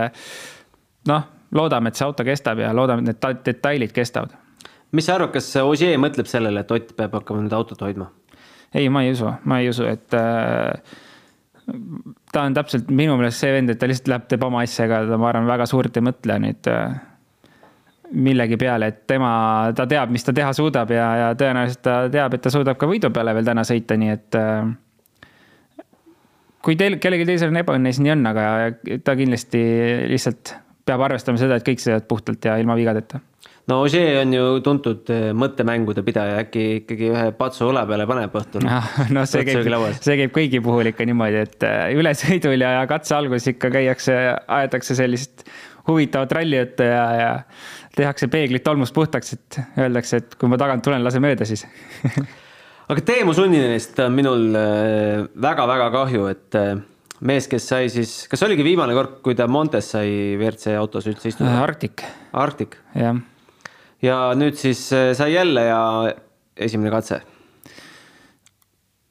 [1.12, 4.34] noh loodame, et see auto kestab ja loodame, et need detailid kestavad.
[4.92, 8.10] mis sa arvad, kas Ogier mõtleb sellele, et Ott peab hakkama nüüd autot hoidma?
[8.74, 10.98] ei, ma ei usu, ma ei usu, et äh,
[12.32, 15.04] ta on täpselt minu meelest see vend, et ta lihtsalt läheb, teeb oma asja, aga
[15.08, 17.00] ta, ma arvan, väga suurt ei mõtle nüüd äh,
[18.10, 19.32] millegi peale, et tema,
[19.76, 22.88] ta teab, mis ta teha suudab ja, ja tõenäoliselt ta teab, et ta suudab ka
[22.90, 24.72] võidu peale veel täna sõita, nii et äh,
[26.64, 28.44] kui teil, kellelgi teisel on ebaõnne, siis nii on, aga
[29.06, 29.62] ta kindlasti
[30.10, 30.54] lihtsalt
[30.90, 33.20] peab arvestama seda, et kõik sõidavad puhtalt ja ilma vigadeta.
[33.70, 38.36] no Ožee on ju tuntud eh, mõttemängude pidaja, äkki ikkagi ühe patsu õla peale paneb
[38.40, 38.66] õhtul.
[39.16, 39.66] noh, see käib,
[40.00, 44.18] see käib kõigi puhul ikka niimoodi, et eh, ülesõidul ja, katse alguses ikka käiakse,
[44.60, 45.46] aetakse sellist
[45.88, 47.30] huvitavat rallijuttu ja, ja
[47.96, 51.64] tehakse peeglid tolmust puhtaks, et öeldakse, et kui ma tagant tulen, lase mööda siis
[52.90, 56.62] aga Teemu Sunninenist on minul väga-väga eh, kahju, et
[57.26, 61.32] mees, kes sai siis, kas oligi viimane kord, kui ta Montes sai WRC autos üldse
[61.32, 61.50] istuda?
[61.52, 62.06] Äh, Arctic.
[62.32, 62.78] Arctic.
[62.96, 63.20] jah.
[64.04, 65.82] ja nüüd siis äh, sai jälle ja
[66.60, 67.20] esimene katse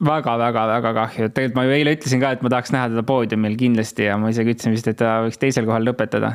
[0.00, 4.06] väga-väga-väga kahju, tegelikult ma ju eile ütlesin ka, et ma tahaks näha teda poodiumil kindlasti
[4.06, 6.32] ja ma isegi ütlesin vist, et ta võiks teisel kohal lõpetada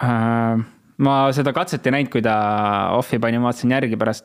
[0.00, 0.62] äh,.
[1.04, 2.38] ma seda katset ei näinud, kui ta
[2.96, 4.24] off'i pani, ma vaatasin järgi pärast.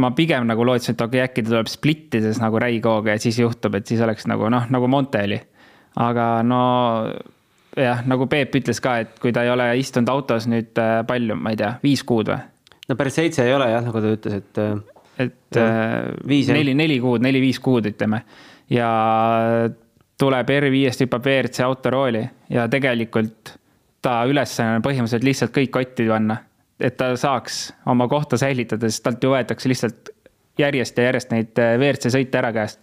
[0.00, 3.40] Ma pigem nagu lootsin, et okei okay,, äkki ta tuleb splittides nagu räigooga ja siis
[3.42, 5.40] juhtub, et siis oleks nagu noh, nagu Monte oli.
[5.98, 6.60] aga no
[7.76, 11.38] jah, nagu Peep ütles ka, et kui ta ei ole istunud autos nüüd äh, palju,
[11.38, 12.38] ma ei tea, viis kuud või?
[12.88, 14.62] no päris seitse ei ole jah, nagu ta ütles, et.
[14.62, 14.78] Äh,
[15.18, 18.20] et äh, viis, neli, neli kuud, neli-viis kuud ütleme
[18.70, 18.88] ja
[20.18, 22.22] tuleb R5-st hüppab WRC autorooli
[22.54, 23.56] ja tegelikult
[24.04, 26.38] ta ülesanne on põhimõtteliselt lihtsalt kõik kotti panna.
[26.80, 27.60] Et ta saaks
[27.90, 30.12] oma kohta säilitada, sest talt ju võetakse lihtsalt
[30.58, 32.80] järjest ja järjest neid WRC sõite ära käest.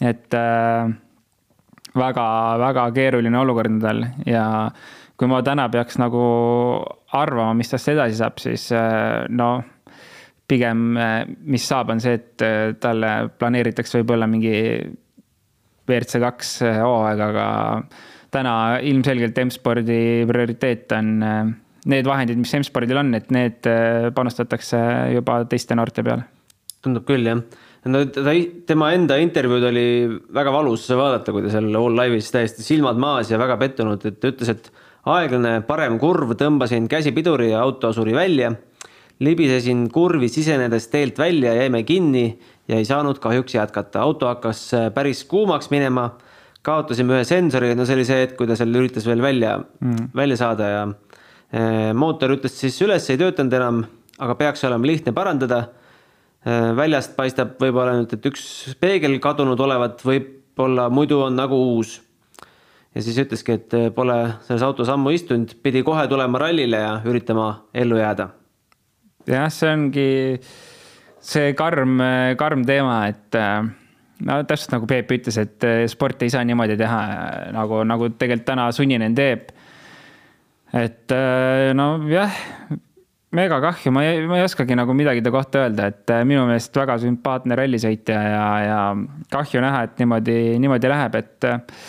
[0.00, 0.92] et äh,
[1.96, 4.44] väga-väga keeruline olukord on tal ja
[5.16, 6.20] kui ma täna peaks nagu
[7.16, 9.62] arvama, mis tast edasi saab, siis äh, no
[10.46, 10.94] pigem,
[11.42, 14.52] mis saab, on see, et talle planeeritakse võib-olla mingi
[15.88, 17.46] WRC kaks hooaeg, aga
[18.30, 21.10] täna ilmselgelt M-spordi prioriteet on
[21.86, 23.66] need vahendid, mis M-spordil on, et need
[24.14, 24.78] panustatakse
[25.14, 26.26] juba teiste noorte peale.
[26.82, 27.40] tundub küll, jah
[27.90, 28.34] no ta,
[28.68, 29.86] tema enda intervjuud oli
[30.34, 34.18] väga valus vaadata, kui ta seal All Live'is täiesti silmad maas ja väga pettunud, et
[34.20, 34.70] ta ütles, et
[35.06, 38.54] aeglane parem kurv, tõmbasin käsipiduri ja auto suri välja.
[39.18, 44.00] libisesin kurvi sisenedes teelt välja, jäime kinni ja ei saanud kahjuks jätkata.
[44.00, 46.10] auto hakkas päris kuumaks minema.
[46.62, 50.08] kaotasime ühe sensori, no see oli see hetk, kui ta seal üritas veel välja mm.,
[50.14, 50.86] välja saada ja
[51.94, 53.76] mootor ütles siis üles, ei töötanud enam,
[54.18, 55.60] aga peaks olema lihtne parandada
[56.46, 58.42] Äh, väljast paistab võib-olla ainult, et üks
[58.78, 61.96] peegel kadunud olevat, võib-olla muidu on nagu uus.
[62.94, 64.14] ja siis ütleski, et äh, pole
[64.46, 68.28] selles autos ammu istunud, pidi kohe tulema rallile ja üritama ellu jääda.
[69.26, 70.06] jah, see ongi
[71.18, 71.98] see karm,
[72.38, 73.66] karm teema, et äh,
[74.22, 77.00] no täpselt nagu Peep ütles, et sporti ei saa niimoodi teha,
[77.58, 79.50] nagu, nagu tegelikult täna Sunninen teeb.
[80.74, 81.14] Et
[81.76, 82.40] nojah,
[83.36, 86.46] mega kahju, ma ei, ma ei oskagi nagu midagi ta kohta öelda, et äh, minu
[86.48, 88.80] meelest väga sümpaatne rallisõitja ja, ja
[89.32, 91.80] kahju näha, et niimoodi, niimoodi läheb, et äh,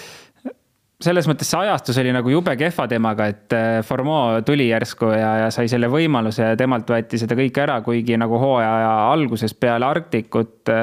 [1.03, 5.31] selles mõttes see ajastus oli nagu jube kehva temaga, et äh, Formeau tuli järsku ja,
[5.43, 9.87] ja sai selle võimaluse ja temalt võeti seda kõike ära, kuigi nagu hooaja alguses peale
[9.87, 10.73] Arktikut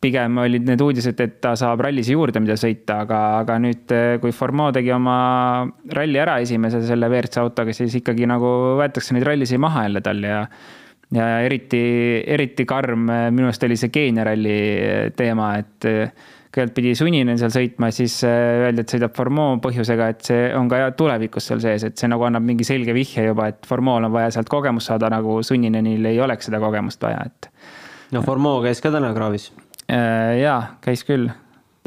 [0.00, 4.32] pigem olid need uudised, et ta saab rallisi juurde, mida sõita, aga, aga nüüd, kui
[4.32, 5.16] Formeau tegi oma
[5.92, 10.24] ralli ära esimese selle WRC autoga, siis ikkagi nagu võetakse neid rallisi maha jälle tal
[10.24, 10.44] ja
[11.10, 11.80] ja eriti,
[12.22, 14.58] eriti karm minu arust oli see Keenia ralli
[15.18, 15.88] teema, et
[16.50, 20.82] kõigepealt pidi sunnine seal sõitma, siis öeldi, et sõidab Formeau põhjusega, et see on ka
[20.98, 24.32] tulevikus seal sees, et see nagu annab mingi selge vihje juba, et Formeau'l on vaja
[24.34, 27.50] sealt kogemust saada, nagu sunninenil ei oleks seda kogemust vaja, et.
[28.16, 29.50] no Formeau käis ka täna kraavis
[29.90, 31.30] jaa, käis küll.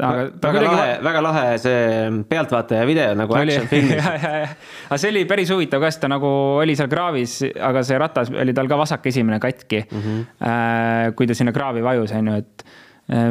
[0.04, 0.70] aga väga kuidagi...
[0.70, 1.82] lahe, väga lahe see
[2.30, 4.08] pealtvaataja video nagu action filmis.
[4.90, 7.40] aga see oli päris huvitav ka, sest ta nagu oli seal kraavis,
[7.72, 10.02] aga see ratas oli tal ka vasak esimene katki mm.
[10.08, 11.14] -hmm.
[11.18, 12.66] kui ta sinna kraavi vajus, on ju, et
[13.14, 13.30] äh,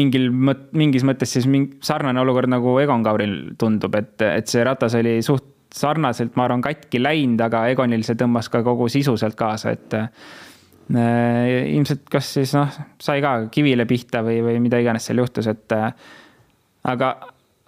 [0.00, 4.64] mingil mõt-, mingis mõttes siis mingi sarnane olukord nagu Egon Kauril tundub, et, et see
[4.64, 9.14] ratas oli suht sarnaselt, ma arvan, katki läinud, aga Egonil see tõmbas ka kogu sisu
[9.16, 10.08] sealt kaasa, et Äh,
[10.90, 15.74] ilmselt kas siis noh, sai ka kivile pihta või, või mida iganes seal juhtus, et
[15.76, 15.92] äh,
[16.90, 17.12] aga,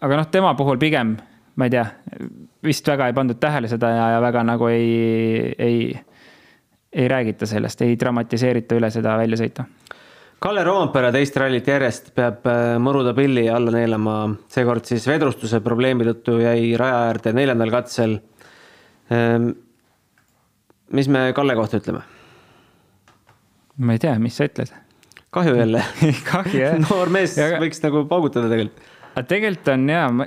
[0.04, 1.14] aga noh, tema puhul pigem,
[1.56, 1.84] ma ei tea,
[2.64, 5.78] vist väga ei pandud tähele seda ja, ja väga nagu ei, ei,
[6.92, 9.66] ei räägita sellest, ei dramatiseerita üle seda väljasõitu.
[10.44, 14.16] Kalle Roompere teist rallit järjest peab äh, mõruda pilli alla neelama,
[14.52, 18.18] seekord siis vedrustuse probleemi tõttu jäi raja äärde neljandal katsel.
[19.14, 19.54] Ähm,
[20.92, 22.02] mis me Kalle kohta ütleme?
[23.78, 24.74] Ma ei tea, mis sa ütled?
[25.34, 25.82] kahju jälle
[26.30, 28.92] kahju jah noor mees ja, võiks nagu paugutada tegelikult.
[29.14, 30.26] aga tegelikult on jaa, ma,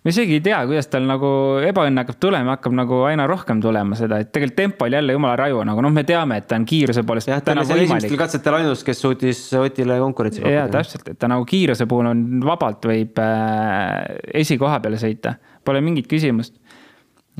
[0.00, 1.30] ma isegi ei tea, kuidas tal nagu
[1.66, 5.36] ebaõnne hakkab tulema, hakkab nagu aina rohkem tulema seda, et tegelikult tempo oli jälle jumala
[5.38, 7.30] raju, nagu noh, me teame, et ta on kiiruse poolest.
[7.30, 10.56] jah, ta oli seal esimestel katsetel ainus, kes suutis Otile konkurentsi pakkuda.
[10.58, 15.84] jaa, täpselt, et ta nagu kiiruse puhul on vabalt võib äh, esikoha peale sõita, pole
[15.84, 16.56] mingit küsimust.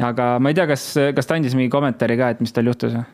[0.06, 2.94] aga ma ei tea, kas, kas ta andis mingi kommentaari ka, et mis tal juhtus
[2.94, 3.08] või?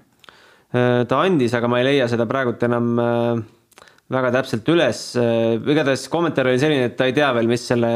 [0.77, 3.43] Äh, ta andis, aga ma ei leia seda praegult enam äh,
[4.13, 5.03] väga täpselt üles.
[5.21, 7.93] Äh, igatahes kommentaar oli selline, et ta ei tea veel, mis selle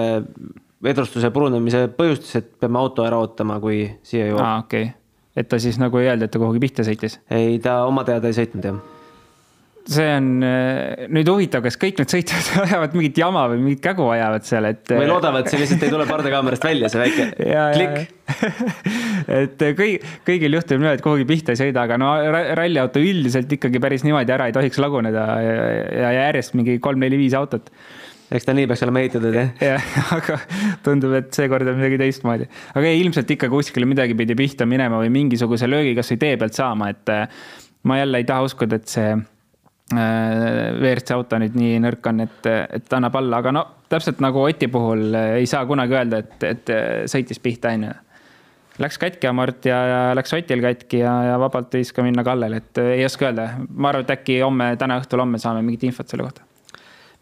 [0.84, 4.46] vedrustuse purunemise põhjustas, et peame auto ära ootama, kui siia jõuab.
[4.46, 4.96] aa, okei okay.,
[5.40, 7.20] et ta siis nagu ei öelnud, et ta kuhugi pihta sõitis?
[7.30, 8.80] ei, ta oma teada ei sõitnud jah
[9.88, 14.06] see on äh, nüüd huvitav, kas kõik need sõitjad ajavad mingit jama või mingit kägu
[14.12, 14.82] ajavad seal, et.
[14.92, 17.28] või loodavad, see lihtsalt ei tule pardakaamerast välja, see väike
[17.76, 18.12] klikk.
[19.40, 22.12] et kõi-, kõigil juhtub niimoodi, et kuhugi pihta ei sõida, aga no
[22.58, 25.56] ralliauto üldiselt ikkagi päris niimoodi ära ei tohiks laguneda ja,
[26.04, 27.72] ja järjest mingi kolm-neli-viis autot.
[28.30, 29.50] eks ta nii peaks olema ehitatud jah.
[29.64, 29.88] jah,
[30.18, 30.38] aga
[30.84, 32.46] tundub, et seekord on midagi teistmoodi.
[32.74, 36.58] aga ei, ilmselt ikka kuskile midagi pidi pihta minema või mingisuguse löögi kasvõi tee pealt
[36.58, 37.42] saama, et äh,
[37.90, 39.12] ma jälle ei taha uskuda, et see
[39.94, 44.68] WRC auto nüüd nii nõrk on, et, et annab alla, aga no täpselt nagu Oti
[44.70, 46.72] puhul ei saa kunagi öelda, et, et
[47.10, 47.96] sõitis pihta, on ju
[48.80, 52.62] läks katki amort ja, ja läks Otil katki ja, ja vabalt võis ka minna Kallele,
[52.62, 53.48] et ei oska öelda.
[53.68, 56.46] ma arvan, et äkki homme, täna õhtul, homme saame mingit infot selle kohta.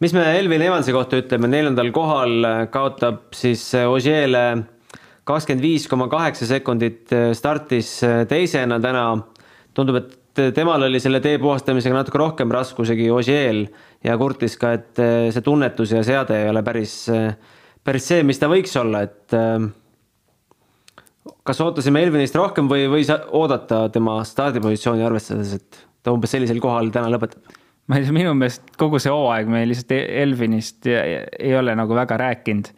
[0.05, 4.45] mis me Elvin Evansi kohta ütleme, neljandal kohal kaotab siis Ogiele
[5.29, 9.09] kakskümmend viis koma kaheksa sekundit startis teisena täna.
[9.75, 10.18] tundub, et
[10.55, 13.67] temal oli selle tee puhastamisega natuke rohkem raskusegi Ogiel
[14.05, 15.03] ja kurtis ka, et
[15.35, 16.95] see tunnetus ja seade ei ole päris,
[17.85, 19.37] päris see, mis ta võiks olla, et
[21.49, 26.93] kas ootasime Elvinist rohkem või võis oodata tema stardipositsiooni arvestades, et ta umbes sellisel kohal
[26.95, 27.57] täna lõpetab?
[27.89, 32.19] ma ei tea, minu meelest kogu see hooaeg me lihtsalt Elvinist ei ole nagu väga
[32.21, 32.69] rääkinud.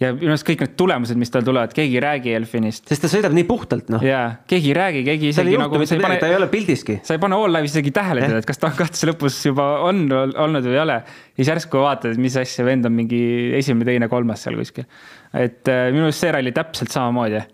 [0.00, 2.88] Ja minu arust kõik need tulemused, mis tal tulevad, keegi ei räägi Elfinist.
[2.88, 4.04] sest ta sõidab nii puhtalt, noh.
[4.04, 5.80] jaa, keegi ei räägi, keegi isegi nagu.
[5.90, 6.18] Pane...
[6.22, 7.00] ta ei ole pildiski.
[7.06, 10.06] sa ei pane all live'is isegi tähele teda, et kas ta katse lõpus juba on
[10.10, 11.00] olnud või ei ole.
[11.04, 13.22] ja siis järsku vaatad, et mis asja, vend on mingi
[13.60, 14.88] esimene, teine, kolmas seal kuskil.
[15.34, 17.44] et äh, minu arust see ralli täpselt samamoodi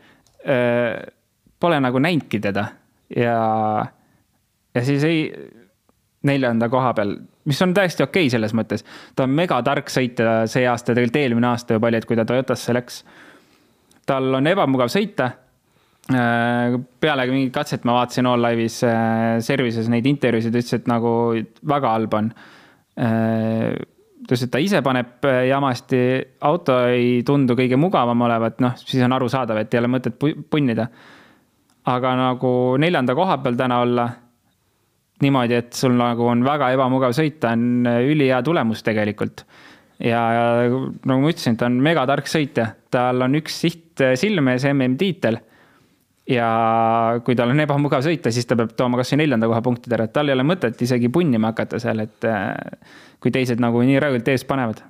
[0.46, 1.02] Äh,
[1.58, 2.68] pole nagu näinudki teda
[3.10, 3.38] ja,
[4.74, 5.24] ja siis ei,
[6.22, 8.84] neljanda koha peal, mis on täiesti okei okay selles mõttes.
[9.16, 12.76] ta on megatark sõita see aasta, tegelikult eelmine aasta juba oli, et kui ta Toyotasse
[12.76, 13.02] läks.
[14.06, 15.30] tal on ebamugav sõita.
[16.06, 21.10] Äh, peale mingit katset ma vaatasin All Live'is äh, service'is neid intervjuusid, ütles, et nagu
[21.66, 22.30] väga halb on
[22.96, 25.98] ta ütles, et ta ise paneb äh, jamasti,
[26.48, 30.16] auto ei tundu kõige mugavam olevat, noh, siis on arusaadav, et ei ole mõtet
[30.50, 30.88] punnida.
[31.86, 34.08] aga nagu neljanda koha peal täna olla
[35.24, 39.44] niimoodi, et sul nagu on väga ebamugav sõita, on äh, ülihea tulemus tegelikult.
[39.98, 44.56] ja, ja nagu ma ütlesin, ta on megatark sõitja, tal on üks siht äh, silme
[44.56, 45.40] ees, MM-tiitel
[46.28, 46.48] ja
[47.24, 50.28] kui tal on ebamugav sõita, siis ta peab tooma kasvõi neljanda koha punktidele, et tal
[50.28, 52.26] ei ole mõtet isegi punnima hakata seal, et
[53.22, 54.82] kui teised nagu nii räigelt ees panevad.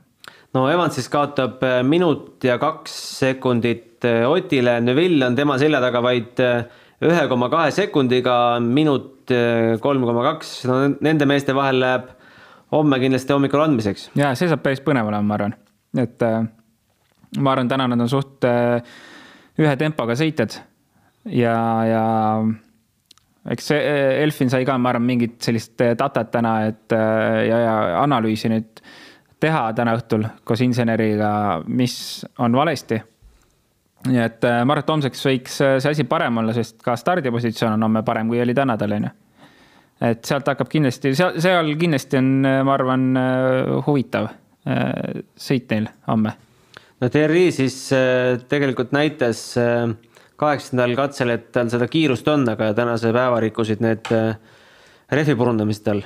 [0.55, 5.81] no Evans siis kaotab äh, minut ja kaks sekundit äh, Otile, Neville on tema selja
[5.81, 6.65] taga vaid äh,
[7.05, 9.15] ühe koma kahe sekundiga, minut
[9.83, 12.12] kolm koma kaks, no nende meeste vahel läheb
[12.75, 14.11] homme kindlasti hommikul andmiseks.
[14.19, 15.57] ja see saab päris põnev olema, ma arvan,
[16.03, 16.27] et
[17.39, 20.59] ma arvan, täna nad on suht ühe tempoga sõitjad
[21.33, 21.57] ja,
[21.89, 22.05] ja
[23.51, 28.51] eks see Elfin sai ka, ma arvan, mingit sellist datat täna, et ja, ja analüüsi
[28.53, 28.83] nüüd
[29.43, 33.01] teha täna õhtul koos inseneriga, mis on valesti.
[34.07, 37.87] Nii et ma arvan, et homseks võiks see asi parem olla, sest ka stardipositsioon on
[37.88, 39.12] homme parem, kui oli täna tal, on ju.
[40.11, 43.07] et sealt hakkab kindlasti, seal, seal kindlasti on, ma arvan,
[43.87, 44.33] huvitav
[45.38, 46.35] sõit neil homme.
[47.01, 47.79] no TRI siis
[48.51, 49.95] tegelikult näitas äh,
[50.40, 54.37] kaheksandal katsel, et tal seda kiirust on, aga tänase päeva rikkusid need äh,
[55.12, 56.03] rehvi purundamised tal.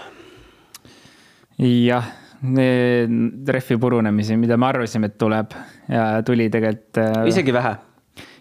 [1.61, 2.11] jah,
[2.43, 5.55] need rehvi purunemisi, mida me arvasime, et tuleb
[5.91, 7.03] ja tuli tegelikult.
[7.03, 7.77] Äh, isegi vähe.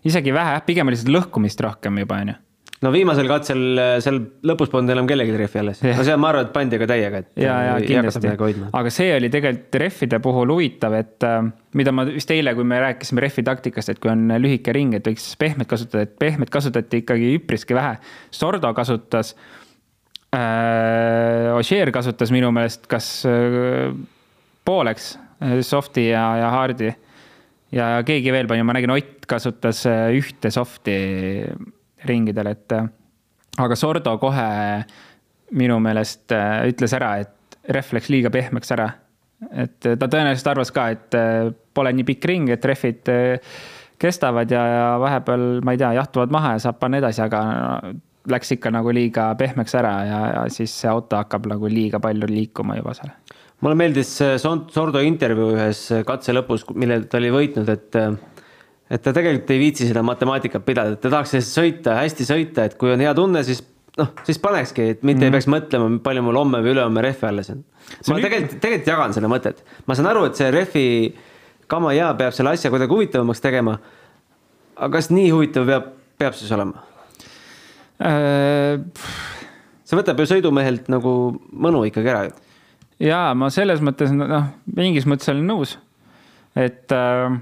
[0.08, 2.40] Isegi vähe, pigem oli seda lõhkumist rohkem juba, on ju
[2.86, 5.82] no viimasel katsel äh, seal lõpus polnud enam kellelgi rehvi alles.
[5.84, 7.30] no seal ma arvan, et pandi ka täiega, et.
[7.44, 8.32] ja, ja kindlasti,
[8.80, 11.40] aga see oli tegelikult rehvide puhul huvitav, et äh,
[11.80, 15.12] mida ma vist eile, kui me rääkisime rehvi taktikast, et kui on lühike ring, et
[15.12, 17.98] võiks pehmet kasutada, et pehmet kasutati ikkagi üpriski vähe.
[18.36, 19.36] Sordo kasutas
[20.36, 23.92] äh,, Ožeer kasutas minu meelest kas äh,
[24.68, 26.96] pooleks äh, soft'i ja, ja hard'i.
[27.76, 30.98] Ja keegi veel pani, ma nägin, Ott kasutas ühte soft'i
[32.08, 32.88] ringidel, et äh,
[33.60, 34.48] aga Sordo kohe
[35.58, 38.90] minu meelest äh, ütles ära, et ref läks liiga pehmeks ära.
[39.52, 41.20] et äh, ta tõenäoliselt arvas ka, et
[41.74, 43.08] pole nii pikk ring, et rehvid
[44.00, 47.42] kestavad ja, ja vahepeal, ma ei tea, jahtuvad maha ja saab panna edasi, aga
[48.30, 52.30] läks ikka nagu liiga pehmeks ära ja, ja siis see auto hakkab nagu liiga palju
[52.30, 53.12] liikuma juba seal.
[53.60, 58.00] Mulle meeldis Sordo intervjuu ühes katse lõpus, mille ta oli võitnud, et
[58.90, 62.78] et ta tegelikult ei viitsi seda matemaatikat pidada, et ta tahaks sõita, hästi sõita, et
[62.80, 63.62] kui on hea tunne, siis
[64.00, 65.26] noh, siis panekski, et mitte mm.
[65.26, 65.38] ei mhm.
[65.38, 67.64] peaks mõtlema, palju mul homme või ülehomme rehve alles on.
[68.08, 68.24] ma on...
[68.24, 70.86] tegelikult, tegelikult jagan seda mõtet, ma saan aru, et see rehvi
[71.70, 73.78] kama ja peab selle asja kuidagi huvitavamaks tegema.
[74.76, 75.92] aga kas nii huvitav peab,
[76.22, 76.86] peab siis olema
[78.00, 78.80] äh...?
[79.90, 81.12] see võtab ju sõidumehelt nagu
[81.50, 82.38] mõnu ikkagi ära ju.
[83.00, 85.78] Ja ma selles mõttes noh, mingis mõttes olen nõus,
[86.56, 87.40] et äh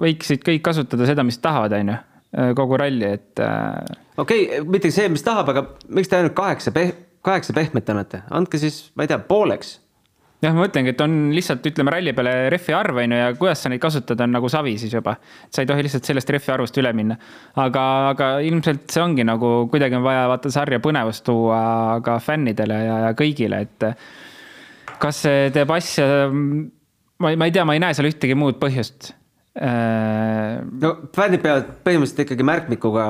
[0.00, 2.00] võiksid kõik kasutada seda, mis tahavad, on ju,
[2.38, 3.38] äh, kogu ralli, et.
[3.40, 7.88] Äh, okei okay,, mitte see, mis tahab, aga miks te ainult kaheksa peh-, kaheksa pehmet
[7.94, 9.78] annate, andke siis, ma ei tea, pooleks.
[10.44, 13.62] jah, ma mõtlengi, et on lihtsalt ütleme ralli peale rehvi arv on ju ja kuidas
[13.64, 15.16] sa neid kasutad, on nagu savi siis juba.
[15.48, 17.16] sa ei tohi lihtsalt sellest rehvi arvust üle minna.
[17.56, 22.84] aga, aga ilmselt see ongi nagu kuidagi on vaja vaata sarja põnevust tuua ka fännidele
[22.84, 23.90] ja, ja kõigile, et.
[25.04, 29.12] Kas see teeb asja, ma, ma ei tea, ma ei näe seal ühtegi muud põhjust
[29.54, 33.04] no fännid peavad põhimõtteliselt ikkagi märkmikuga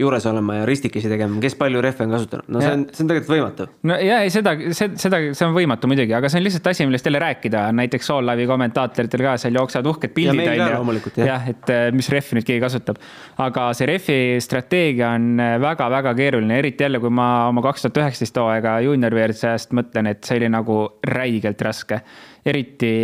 [0.00, 3.10] juures olema ja ristikesi tegema, kes palju rehve on kasutanud, no see on, see on
[3.10, 3.66] tegelikult võimatu.
[3.90, 7.10] no ja ei, seda, seda, see on võimatu muidugi, aga see on lihtsalt asi, millest
[7.10, 11.14] jälle rääkida, näiteks Soul Live'i kommentaatoritel ka seal jooksevad uhked pildid on ju.
[11.20, 13.04] jah ja,, et äh, mis rehvi nüüd keegi kasutab.
[13.44, 15.36] aga see rehvi strateegia on
[15.68, 19.76] väga-väga äh, keeruline, eriti jälle, kui ma oma kaks tuhat üheksateist hooaega juunior WRC ajast
[19.76, 20.82] mõtlen, et see oli nagu
[21.12, 22.00] räigelt raske,
[22.48, 22.94] eriti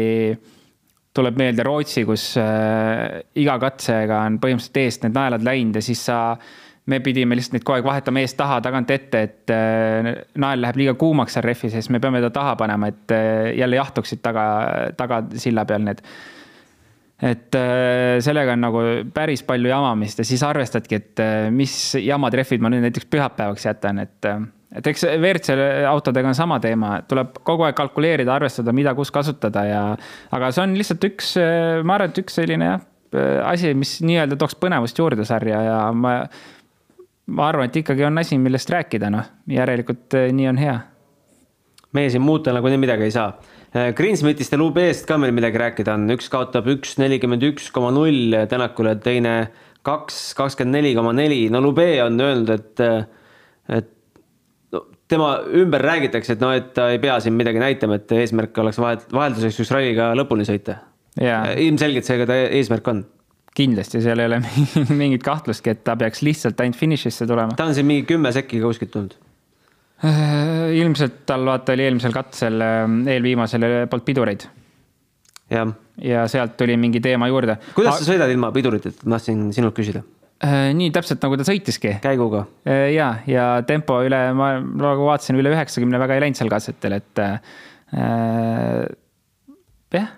[1.16, 6.04] tuleb meelde Rootsi, kus äh, iga katsega on põhimõtteliselt eest need naelad läinud ja siis
[6.08, 6.20] sa,
[6.90, 10.10] me pidime lihtsalt neid kogu aeg vahetama eest taha, tagant ette, et äh,
[10.42, 13.80] nael läheb liiga kuumaks seal rehvi sees, me peame ta taha panema, et äh, jälle
[13.80, 14.46] jahtuksid taga,
[14.98, 16.02] tagasilla peal need.
[17.26, 17.56] Et
[18.20, 18.80] sellega on nagu
[19.16, 21.72] päris palju jamamist ja siis arvestadki, et mis
[22.04, 24.28] jamad rehvid ma nüüd näiteks pühapäevaks jätan, et
[24.74, 25.54] et eks WRC
[25.88, 29.82] autodega on sama teema, tuleb kogu aeg kalkuleerida, arvestada, mida, kus kasutada ja.
[30.34, 31.32] aga see on lihtsalt üks,
[31.86, 32.84] ma arvan, et üks selline jah,
[33.46, 36.18] asi, mis nii-öelda tooks põnevust juurde sarja ja ma.
[37.26, 40.76] ma arvan, et ikkagi on asi, millest rääkida, noh, järelikult nii on hea.
[41.96, 43.30] meie siin muuta nagunii midagi ei saa.
[43.96, 48.34] Greensmithist ja Lubest ka meil midagi rääkida on, üks kaotab üks nelikümmend üks koma null
[48.50, 49.36] Tänakule, teine
[49.86, 52.84] kaks kakskümmend neli koma neli, no Lube on öelnud, et
[53.66, 53.92] et
[55.08, 58.80] tema ümber räägitakse, et noh, et ta ei pea siin midagi näitama, et eesmärk oleks
[58.82, 60.80] vahel, vahelduseks üks ralliga lõpuni sõita.
[61.16, 63.04] ilmselgelt see ka ta eesmärk on.
[63.56, 64.42] kindlasti, seal ei ole
[65.02, 67.56] mingit kahtlustki, et ta peaks lihtsalt ainult finišisse tulema.
[67.56, 69.16] ta on siin mingi kümme sekki kuskilt tulnud.
[70.04, 74.44] Äh, ilmselt tal vaata oli eelmisel katsel, äh, eelviimasel polnud pidureid.
[75.50, 75.72] jah.
[76.02, 77.56] ja sealt tuli mingi teema juurde.
[77.74, 81.96] kuidas sa sõidad ilma piduriteta, tahtsin sinult küsida Äh, nii täpselt nagu ta sõitiski.
[82.04, 82.44] käiguga?
[82.68, 86.98] Äh, ja, ja tempo üle, ma praegu vaatasin, üle üheksakümne väga ei läinud seal katsetel,
[87.00, 87.40] et äh,.
[89.96, 90.10] jah,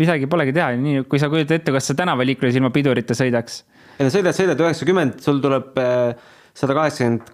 [0.00, 3.62] midagi polegi teha, nii kui sa kujutad ette, kas sa tänavaliikluses ilma pidurita sõidaks.
[3.96, 6.12] ei no sõidad, sõidad üheksakümmend, sul tuleb äh,
[6.52, 7.32] sada kaheksakümmend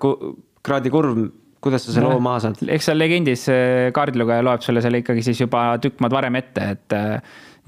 [0.62, 1.24] kraadi kurv
[1.60, 2.62] kuidas sa selle loo maha saad?
[2.72, 3.48] eks seal legendis
[3.96, 6.96] kaardilugeja loeb sulle selle ikkagi siis juba tükk maad varem ette, et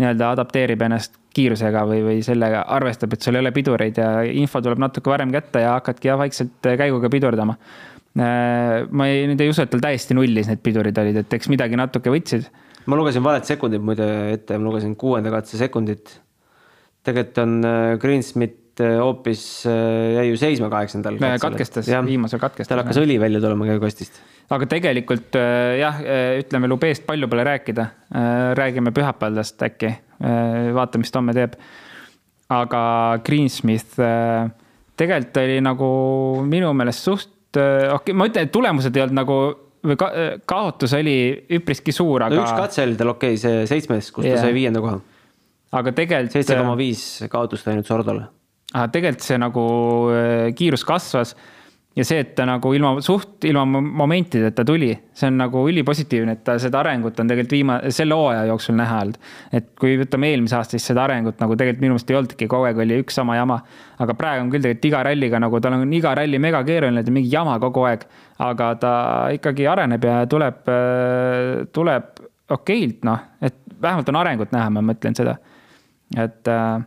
[0.01, 4.61] nii-öelda adapteerib ennast kiirusega või, või sellega arvestab, et sul ei ole pidureid ja info
[4.65, 7.57] tuleb natuke varem kätte ja hakkadki jah, vaikselt käiguga pidurdama.
[8.13, 11.49] Äh, ma ei, nüüd ei usu, et tal täiesti nullis need pidurid olid, et eks
[11.53, 12.51] midagi natuke võtsid.
[12.87, 16.19] ma lugesin valet sekundit muide ette, ma lugesin kuuenda katse sekundit.
[17.03, 21.17] tegelikult on äh, Greensmith äh, hoopis jäi ju seisma kaheksandal.
[21.41, 22.69] katkestas, viimasel katkestas.
[22.69, 27.45] tal hakkas õli välja tulema käigukastist aga tegelikult äh, jah, äh, ütleme Lubeest palju pole
[27.47, 27.87] rääkida.
[28.13, 31.57] Äh, räägime pühapäevast äkki, vaatame, mis ta homme teeb.
[32.53, 32.83] aga
[33.25, 33.97] Greensmith
[35.01, 35.87] tegelikult oli nagu
[36.45, 39.39] minu meelest suht, okei okay,, ma ütlen, et tulemused ei olnud nagu
[39.89, 40.11] või ka,
[40.47, 41.15] kaotus oli
[41.57, 42.45] üpriski suur, aga no,.
[42.45, 44.37] üks katse oli tal okei okay,, see seitsmes, kus yeah.
[44.37, 45.01] ta sai viienda koha.
[45.81, 46.37] aga tegelikult.
[46.37, 48.29] seitse koma viis kaotust ainult Sordole.
[48.75, 49.67] aga tegelikult see nagu
[50.61, 51.35] kiirus kasvas
[51.97, 56.45] ja see, et ta nagu ilma suht, ilma momentideta tuli, see on nagu ülipositiivne, et
[56.47, 59.19] ta seda arengut on tegelikult viima-, selle hooaja jooksul näha olnud.
[59.53, 62.69] et kui võtame eelmise aasta, siis seda arengut nagu tegelikult minu meelest ei olnudki, kogu
[62.69, 63.61] aeg oli üks sama jama.
[63.99, 67.33] aga praegu on küll tegelikult iga ralliga nagu tal on iga ralli mega keeruline, mingi
[67.33, 68.07] jama kogu aeg.
[68.43, 68.95] aga ta
[69.37, 70.65] ikkagi areneb ja tuleb,
[71.73, 75.37] tuleb okeilt, noh, et vähemalt on arengut näha, ma mõtlen seda.
[76.17, 76.81] et äh,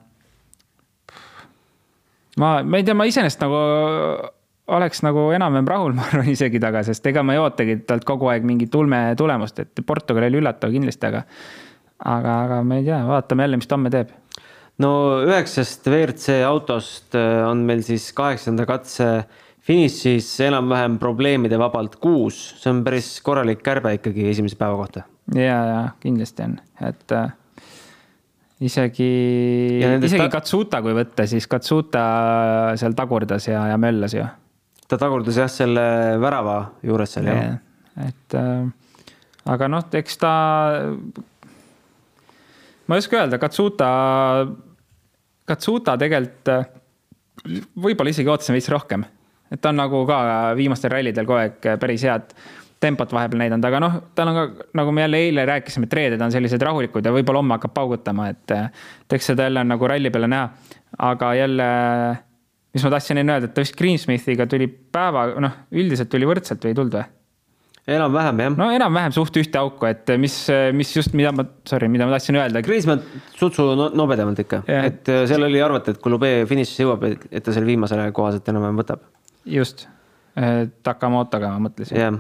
[2.41, 3.61] ma, ma ei tea, ma iseenesest nagu
[4.73, 8.30] oleks nagu enam-vähem rahul, ma arvan isegi taga, sest ega ma ei ootagi talt kogu
[8.32, 11.23] aeg mingit ulme tulemust, et Portugal oli üllatav kindlasti, aga.
[12.15, 14.13] aga, aga ma ei tea, vaatame jälle, mis ta homme teeb.
[14.82, 14.91] no
[15.23, 19.10] üheksast WRC autost äh, on meil siis kaheksanda katse
[19.65, 25.06] finišis enam-vähem probleemide vabalt kuus, see on päris korralik kärbe ikkagi esimese päeva kohta.
[25.34, 26.58] ja, ja kindlasti on,
[26.89, 27.30] et äh,
[28.65, 29.12] isegi,
[30.01, 30.32] isegi ta...
[30.39, 32.08] Katsuta, kui võtta, siis Katsuta
[32.82, 34.25] seal tagurdas ja, ja möllas ju
[34.89, 35.85] ta tagurdas jah, selle
[36.21, 38.09] värava juures seal jah yeah..
[38.09, 38.65] et äh,
[39.55, 40.31] aga noh, eks ta,
[42.85, 43.89] ma ei oska öelda, Katsuta,
[45.45, 46.67] Katsuta tegelikult äh,
[47.77, 49.05] võib-olla isegi ootasin veits rohkem.
[49.51, 50.19] et ta on nagu ka
[50.57, 52.31] viimastel rallidel kogu aeg päris head
[52.86, 56.21] tempot vahepeal näidanud, aga noh, tal on ka, nagu me jälle eile rääkisime, et reeded
[56.21, 59.89] on sellised rahulikud ja võib-olla homme hakkab paugutama, et, et eks seda jälle on nagu
[59.89, 60.49] ralli peale näha.
[61.07, 61.69] aga jälle
[62.76, 66.65] mis ma tahtsin enne öelda, et ta vist Greensmithiga tuli päeva, noh, üldiselt tuli võrdselt
[66.65, 67.05] või ei tulnud või?
[67.95, 68.69] enam-vähem jah no..
[68.73, 70.36] enam-vähem suht ühte auku, et mis,
[70.73, 72.63] mis just, mida ma, sorry, mida ma tahtsin öelda.
[72.65, 73.03] Kriismann
[73.38, 77.43] sutsu no, nobedamalt ikka, et äh, seal oli arvata, et kui Lube finišisse jõuab, et
[77.45, 79.03] ta selle viimasele kohaselt enam-vähem võtab.
[79.45, 79.86] just,
[80.84, 81.99] Takamotoga ma mõtlesin.
[82.01, 82.17] jah,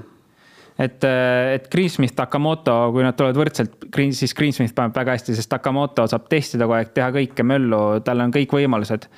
[0.77, 1.07] et,
[1.55, 6.29] et Greensmith, Takamoto, kui nad tulevad võrdselt, siis Greensmith paneb väga hästi, sest Takamoto saab
[6.31, 9.09] testida kogu aeg, teha kõike möllu, tal on kõik võimalused.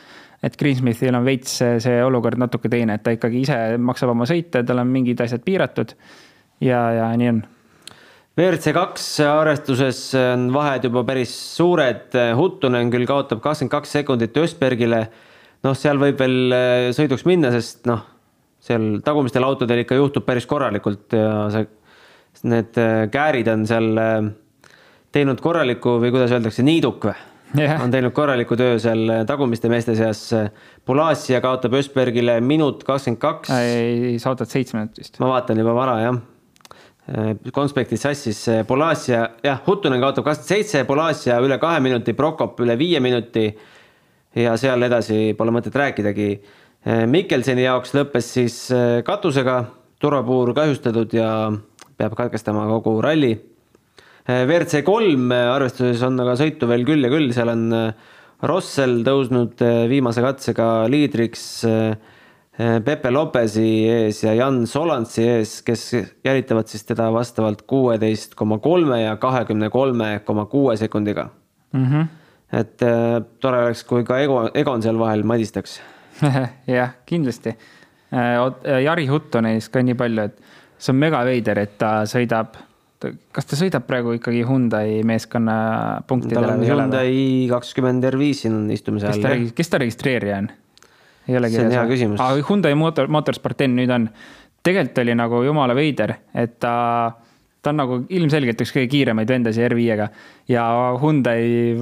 [0.44, 4.64] Et Greensmithil on veits see, olukord natuke teine, et ta ikkagi ise maksab oma sõite,
[4.66, 5.94] tal on mingid asjad piiratud.
[6.62, 7.46] ja, ja nii on.
[8.38, 15.08] WRC kaks arvestuses on vahed juba päris suured, Huttunen küll kaotab kakskümmend kaks sekundit Ösbergile.
[15.66, 18.04] noh, seal võib veel äh, sõiduks minna, sest noh,
[18.62, 21.66] seal tagumistel autodel ikka juhtub päris korralikult ja see,
[22.46, 24.30] need äh, käärid on seal äh,
[25.18, 27.18] teinud korraliku või kuidas öeldakse, niiduk või?
[27.56, 27.80] Jah.
[27.80, 30.26] on teinud korraliku töö seal tagumiste meeste seas.
[30.86, 33.52] Pulasia kaotab Ösbergile minut kakskümmend kaks.
[33.56, 35.20] ei, sa ootad seitse minutit vist.
[35.24, 36.20] ma vaatan juba vara jah.
[37.56, 43.00] konspektid sassis, Polasia, jah, Huttunen kaotab kakskümmend seitse, Polasia üle kahe minuti, Prokop üle viie
[43.00, 43.48] minuti.
[44.36, 46.32] ja seal edasi pole mõtet rääkidagi.
[47.08, 49.58] Mikkelseni jaoks lõppes siis eh, katusega,
[50.00, 51.30] turvapuur kahjustatud ja
[51.98, 53.34] peab katkestama kogu ralli.
[54.28, 58.14] WRC kolm arvestuses on aga sõitu veel küll ja küll, seal on eh,
[58.48, 61.46] Rossel tõusnud viimase katsega liidriks
[62.58, 65.84] Pepe Lopesi ees ja Jan Solansi ees, kes
[66.26, 71.30] jälitavad siis teda vastavalt kuueteist koma kolme ja kahekümne kolme koma kuue sekundiga.
[72.52, 75.80] et äh, tore oleks, kui ka Ego, Egon seal vahel madistaks.
[76.78, 77.54] jah, kindlasti.
[78.84, 80.40] Jari Huttonenist ka nii palju, et
[80.80, 82.56] see on mega veider, et ta sõidab,
[83.36, 85.58] kas ta sõidab praegu ikkagi Hyundai meeskonna
[86.00, 86.72] tal punktidele on ole või?
[86.72, 87.12] Hyundai
[87.52, 89.52] kakskümmend R5 siin istumise all.
[89.56, 90.50] kes ta registreerija on?
[91.28, 92.24] ei ole See on kirjas hea küsimus.
[92.24, 94.10] aa, Hyundai Motor, Motorsport N nüüd on.
[94.66, 96.74] tegelikult oli nagu jumala veider, et ta,
[97.62, 100.10] ta on nagu ilmselgelt üks kõige kiiremaid vendasid R5-ga
[100.52, 100.66] ja
[101.02, 101.78] Hyundai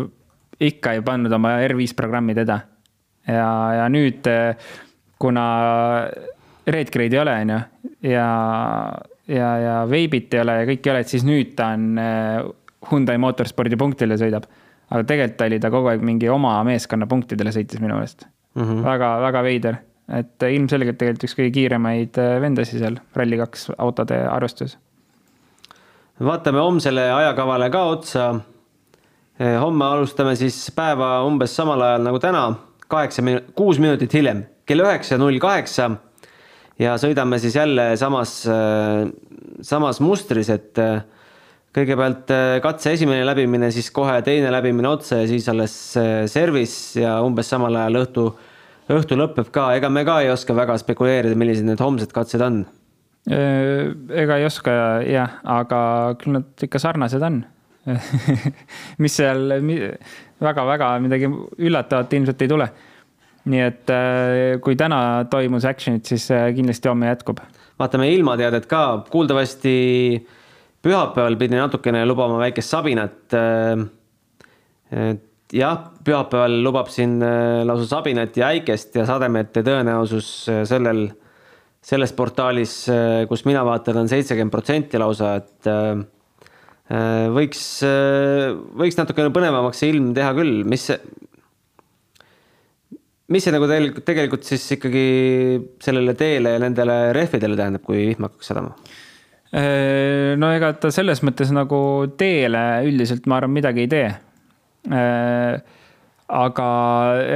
[0.59, 2.59] ikka ei pannud oma R5 programmi teda.
[3.27, 3.49] ja,
[3.79, 4.27] ja nüüd,
[5.19, 5.45] kuna
[6.67, 7.59] Redgrade ei ole, on ju,
[8.11, 8.29] ja,
[9.27, 12.45] ja, ja Veibit ei ole ja kõik ei ole, et siis nüüd ta on eh,
[12.91, 14.47] Hyundai Motorspordi punktidele sõidab.
[14.89, 18.83] aga tegelikult oli ta kogu aeg mingi oma meeskonna punktidele sõitis minu meelest mm -hmm..
[18.85, 19.77] väga, väga veider,
[20.13, 24.77] et ilmselgelt tegelikult üks kõige kiiremaid eh, vendasid seal Rally2 autode arvestuses.
[26.19, 28.35] vaatame homsele ajakavale ka otsa.
[29.59, 32.55] homme alustame siis päeva umbes samal ajal nagu täna,
[32.87, 33.21] kaheksa
[33.55, 35.89] kuus minutit hiljem, kell üheksa null kaheksa.
[36.79, 38.41] Ja sõidame siis jälle samas,
[39.63, 41.03] samas mustris, et äh,
[41.75, 46.99] kõigepealt äh, katse esimene läbimine, siis kohe teine läbimine otsa ja siis alles äh, service
[47.01, 48.29] ja umbes samal ajal õhtu,
[48.95, 52.65] õhtu lõpeb ka, ega me ka ei oska väga spekuleerida, millised need homsed katsed on
[53.25, 55.77] ega ei oska jah, aga
[56.21, 57.39] küll nad ikka sarnased on.
[59.01, 59.49] mis seal
[60.41, 62.67] väga-väga midagi üllatavat ilmselt ei tule.
[63.51, 67.43] Nii et äh, kui täna toimus action'id, siis äh, kindlasti homme jätkub.
[67.79, 69.75] vaatame ilmateadet ka, kuuldavasti
[70.85, 73.35] pühapäeval pidi natukene lubama väikest sabinat.
[75.53, 81.07] jah, pühapäeval lubab siin äh, lausa sabinat ja äikest ja sademete tõenäosus äh, sellel,
[81.85, 82.79] selles portaalis,
[83.29, 85.91] kus mina vaatan on, seitsekümmend protsenti lausa, et äh,
[86.89, 87.61] äh, võiks,
[88.81, 90.89] võiks natukene põnevamaks see ilm teha küll, mis
[93.33, 95.05] mis see nagu tegelikult, tegelikult siis ikkagi
[95.81, 98.75] sellele teele ja nendele rehvidele tähendab, kui vihm hakkaks sadama?
[100.41, 101.77] no ega ta selles mõttes nagu
[102.19, 104.09] teele üldiselt ma arvan midagi ei tee.
[106.25, 106.67] aga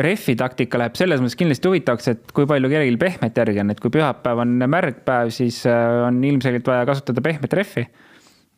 [0.03, 3.79] rehvi taktika läheb selles mõttes kindlasti huvitavaks, et kui palju kellelgi pehmet järgi on, et
[3.79, 7.85] kui pühapäev on märg päev, siis äh, on ilmselgelt vaja kasutada pehmet rehvi.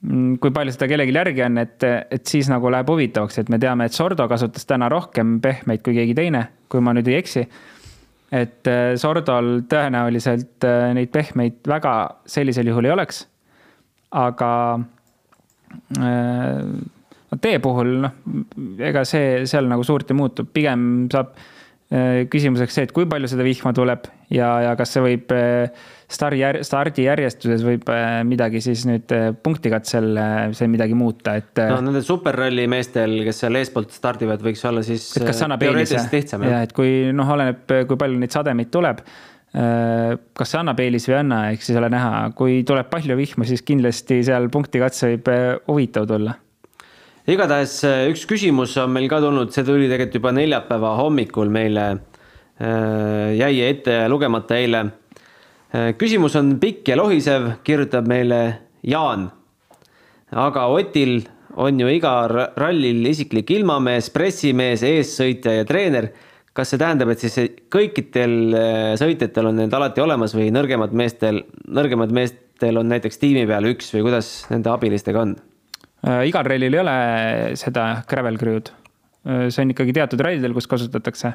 [0.02, 3.86] Kui palju seda kellelgi järgi on, et, et siis nagu läheb huvitavaks, et me teame,
[3.86, 7.46] et Sordo kasutas täna rohkem pehmeid kui keegi teine, kui ma nüüd ei eksi
[8.32, 11.94] et äh, Sordol tõenäoliselt äh, neid pehmeid väga
[12.30, 13.26] sellisel juhul ei oleks.
[14.12, 14.52] aga
[16.00, 16.62] äh,
[17.32, 18.16] no tee puhul noh,
[18.80, 21.36] ega see seal nagu suurt ei muutu, pigem saab
[22.32, 26.44] küsimuseks see, et kui palju seda vihma tuleb ja, ja kas see võib äh, stardi,
[26.66, 32.06] stardijärjestuses võib äh, midagi siis nüüd äh, punktikatsel äh, see midagi muuta, et no nendel
[32.06, 36.76] superralli meestel, kes seal eespoolt stardivad, võiks olla siis et kas annab eelise ja et
[36.76, 39.04] kui noh, oleneb, kui palju neid sademeid tuleb.
[39.52, 43.44] kas see annab eelise või ei anna, eks siis ole näha, kui tuleb palju vihma,
[43.50, 45.28] siis kindlasti seal punktikatse võib
[45.68, 46.38] huvitav tulla.
[47.28, 47.82] igatahes
[48.14, 51.92] üks küsimus on meil ka tulnud, see tuli tegelikult juba neljapäeva hommikul meile.
[53.36, 54.86] jäi ette lugemata eile.
[55.72, 58.42] Küsimus on pikk ja lohisev, kirjutab meile
[58.84, 59.30] Jaan.
[60.32, 61.22] aga Otil
[61.56, 62.14] on ju iga
[62.60, 66.12] rallil isiklik ilmamees, pressimees, eessõitja ja treener.
[66.54, 67.36] kas see tähendab, et siis
[67.72, 73.46] kõikidel äh, sõitjatel on need alati olemas või nõrgemad meestel, nõrgemad meestel on näiteks tiimi
[73.48, 75.38] peal üks või kuidas nende abilistega on?
[76.04, 76.96] Äh, igal rallil ei ole
[77.56, 78.74] seda gravel crew'd.
[79.24, 81.34] Äh, see on ikkagi teatud rallidel, kus kasutatakse.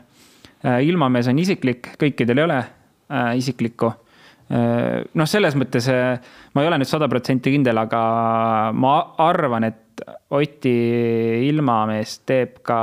[0.83, 2.61] ilmamees on isiklik, kõikidel ei ole
[3.37, 3.93] isiklikku
[4.51, 5.89] noh, selles mõttes
[6.55, 8.03] ma ei ole nüüd sada protsenti kindel, aga
[8.77, 8.95] ma
[9.27, 9.83] arvan, et
[10.37, 10.73] Oti
[11.49, 12.79] ilmamees teeb ka.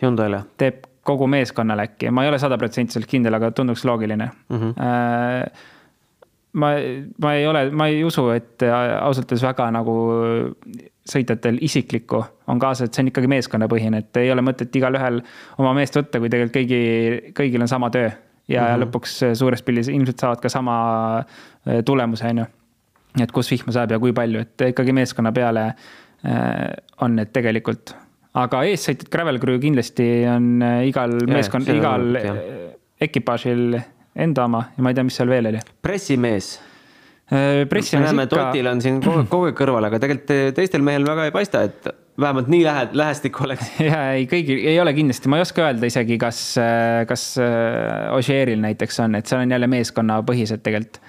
[0.00, 0.42] Hyundai'le.
[0.58, 4.56] teeb kogu meeskonnale äkki, ma ei ole sada protsenti kindel, aga tunduks loogiline mm.
[4.56, 5.60] -hmm.
[6.52, 6.70] ma,
[7.22, 8.62] ma ei ole, ma ei usu, et
[9.00, 9.96] ausalt öeldes väga nagu
[11.10, 15.20] sõitjatel isiklikku on kaasas, et see on ikkagi meeskonnapõhine, et ei ole mõtet igalühel
[15.58, 18.10] oma meest võtta, kui tegelikult kõigi, kõigil on sama töö.
[18.50, 18.84] Ja mm -hmm.
[18.84, 20.76] lõpuks suures pildis ilmselt saavad ka sama
[21.18, 22.46] äh, tulemuse, on ju.
[23.22, 25.74] et kus vihma sajab ja kui palju, et ikkagi meeskonna peale
[26.20, 27.94] Äh, on need tegelikult.
[28.36, 32.18] aga eessõitjad Gravel Crew kindlasti on igal meeskond, igal
[33.00, 33.78] ekipaažil
[34.20, 35.62] enda oma ja ma ei tea, mis seal veel oli.
[35.82, 36.50] pressimees
[37.72, 38.44] pressimees ikka...
[38.50, 41.88] Otil on siin kogu aeg kõrval, aga tegelikult teistel mehel väga ei paista, et
[42.20, 43.72] vähemalt nii lähe-, lähestik oleks.
[43.90, 46.42] ja ei, kõigil ei ole kindlasti, ma ei oska öelda isegi, kas,
[47.08, 47.26] kas
[48.16, 51.02] Ožeeril näiteks on, et seal on jälle meeskonnapõhised tegelikult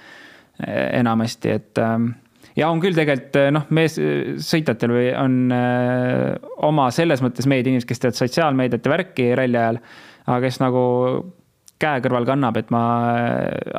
[0.62, 2.12] enamasti, et ähm,
[2.56, 3.96] ja on küll tegelikult noh, mees,
[4.44, 6.32] sõitjatel või on öö,
[6.68, 9.80] oma selles mõttes meediainimesed, kes teevad sotsiaalmeediat ja värki ralli ajal,
[10.26, 10.82] aga kes nagu
[11.82, 12.82] käe kõrval kannab, et ma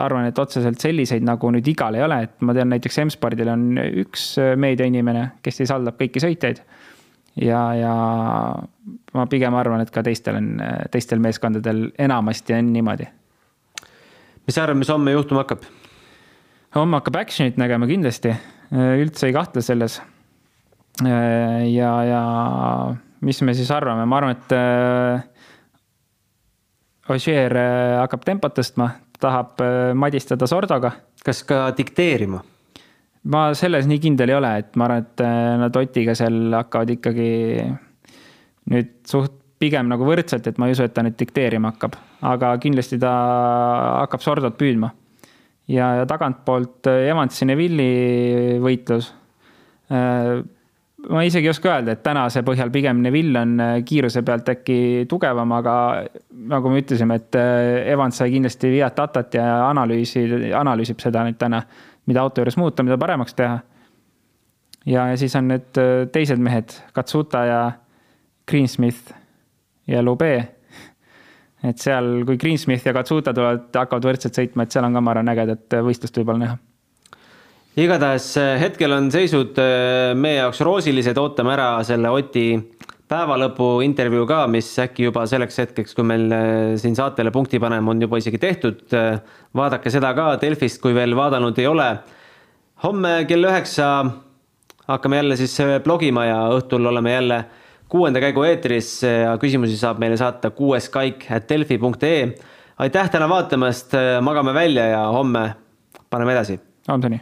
[0.02, 3.70] arvan, et otseselt selliseid nagu nüüd igal ei ole, et ma tean näiteks M-spordil on
[4.04, 6.60] üks meediainimene, kes siis haldab kõiki sõitjaid.
[7.42, 7.94] Ja, ja
[9.14, 10.50] ma pigem arvan, et ka teistel on,
[10.92, 13.08] teistel meeskondadel enamasti on niimoodi.
[14.48, 15.64] mis sa arvad, mis homme juhtuma hakkab?
[16.76, 18.36] homme hakkab action'it nägema kindlasti
[18.74, 20.00] Äh, üldse ei kahtle selles.
[21.04, 22.22] Äh, ja, ja
[23.22, 25.30] mis me siis arvame, ma arvan, et äh,
[27.14, 27.52] Ogier
[28.00, 28.88] hakkab tempot tõstma,
[29.20, 29.60] tahab
[30.00, 30.94] madistada Sordoga.
[31.24, 32.40] kas ka dikteerima?
[33.32, 35.24] Ma selles nii kindel ei ole, et ma arvan, et
[35.62, 37.30] nad Otiga seal hakkavad ikkagi
[38.74, 41.96] nüüd suht pigem nagu võrdselt, et ma ei usu, et ta nüüd dikteerima hakkab,
[42.28, 43.14] aga kindlasti ta
[44.04, 44.92] hakkab Sordot püüdma
[45.72, 49.12] ja, ja tagantpoolt äh, Evansi Neville'i võitlus.
[49.94, 50.42] Äh,
[51.14, 55.06] ma isegi ei oska öelda, et tänase põhjal pigem Neville on äh, kiiruse pealt äkki
[55.12, 55.76] tugevam, aga
[56.52, 60.26] nagu me ütlesime, et Evans sai kindlasti Fiat Tatat ja analüüsi,
[60.60, 61.64] analüüsib seda nüüd täna,
[62.06, 63.60] mida auto juures muuta, mida paremaks teha.
[64.86, 65.80] ja, ja siis on need
[66.12, 67.62] teised mehed, Katsuta ja
[68.50, 69.14] Greensmith
[69.88, 70.34] ja Lube
[71.64, 75.14] et seal, kui Greensmith ja Katsuta tulevad, hakkavad võrdselt sõitma, et seal on ka, ma
[75.14, 76.58] arvan, ägedat võistlust võib-olla näha.
[77.80, 79.60] igatahes eh, hetkel on seisud
[80.20, 82.48] meie jaoks roosilised, ootame ära selle Oti
[83.14, 87.94] päevalõpu intervjuu ka, mis äkki juba selleks hetkeks, kui meil eh, siin saatele punkti paneme,
[87.94, 88.84] on juba isegi tehtud.
[89.54, 91.90] vaadake seda ka Delfist, kui veel vaadanud ei ole.
[92.84, 93.90] homme kell üheksa
[94.88, 97.44] hakkame jälle siis blogima ja õhtul oleme jälle
[97.90, 102.24] kuuenda käigu eetris ja küsimusi saab meile saata kuueskaik at delfi.ee.
[102.78, 105.54] aitäh täna vaatamast, magame välja ja homme
[106.10, 106.60] paneme edasi.
[106.88, 107.22] Antoni.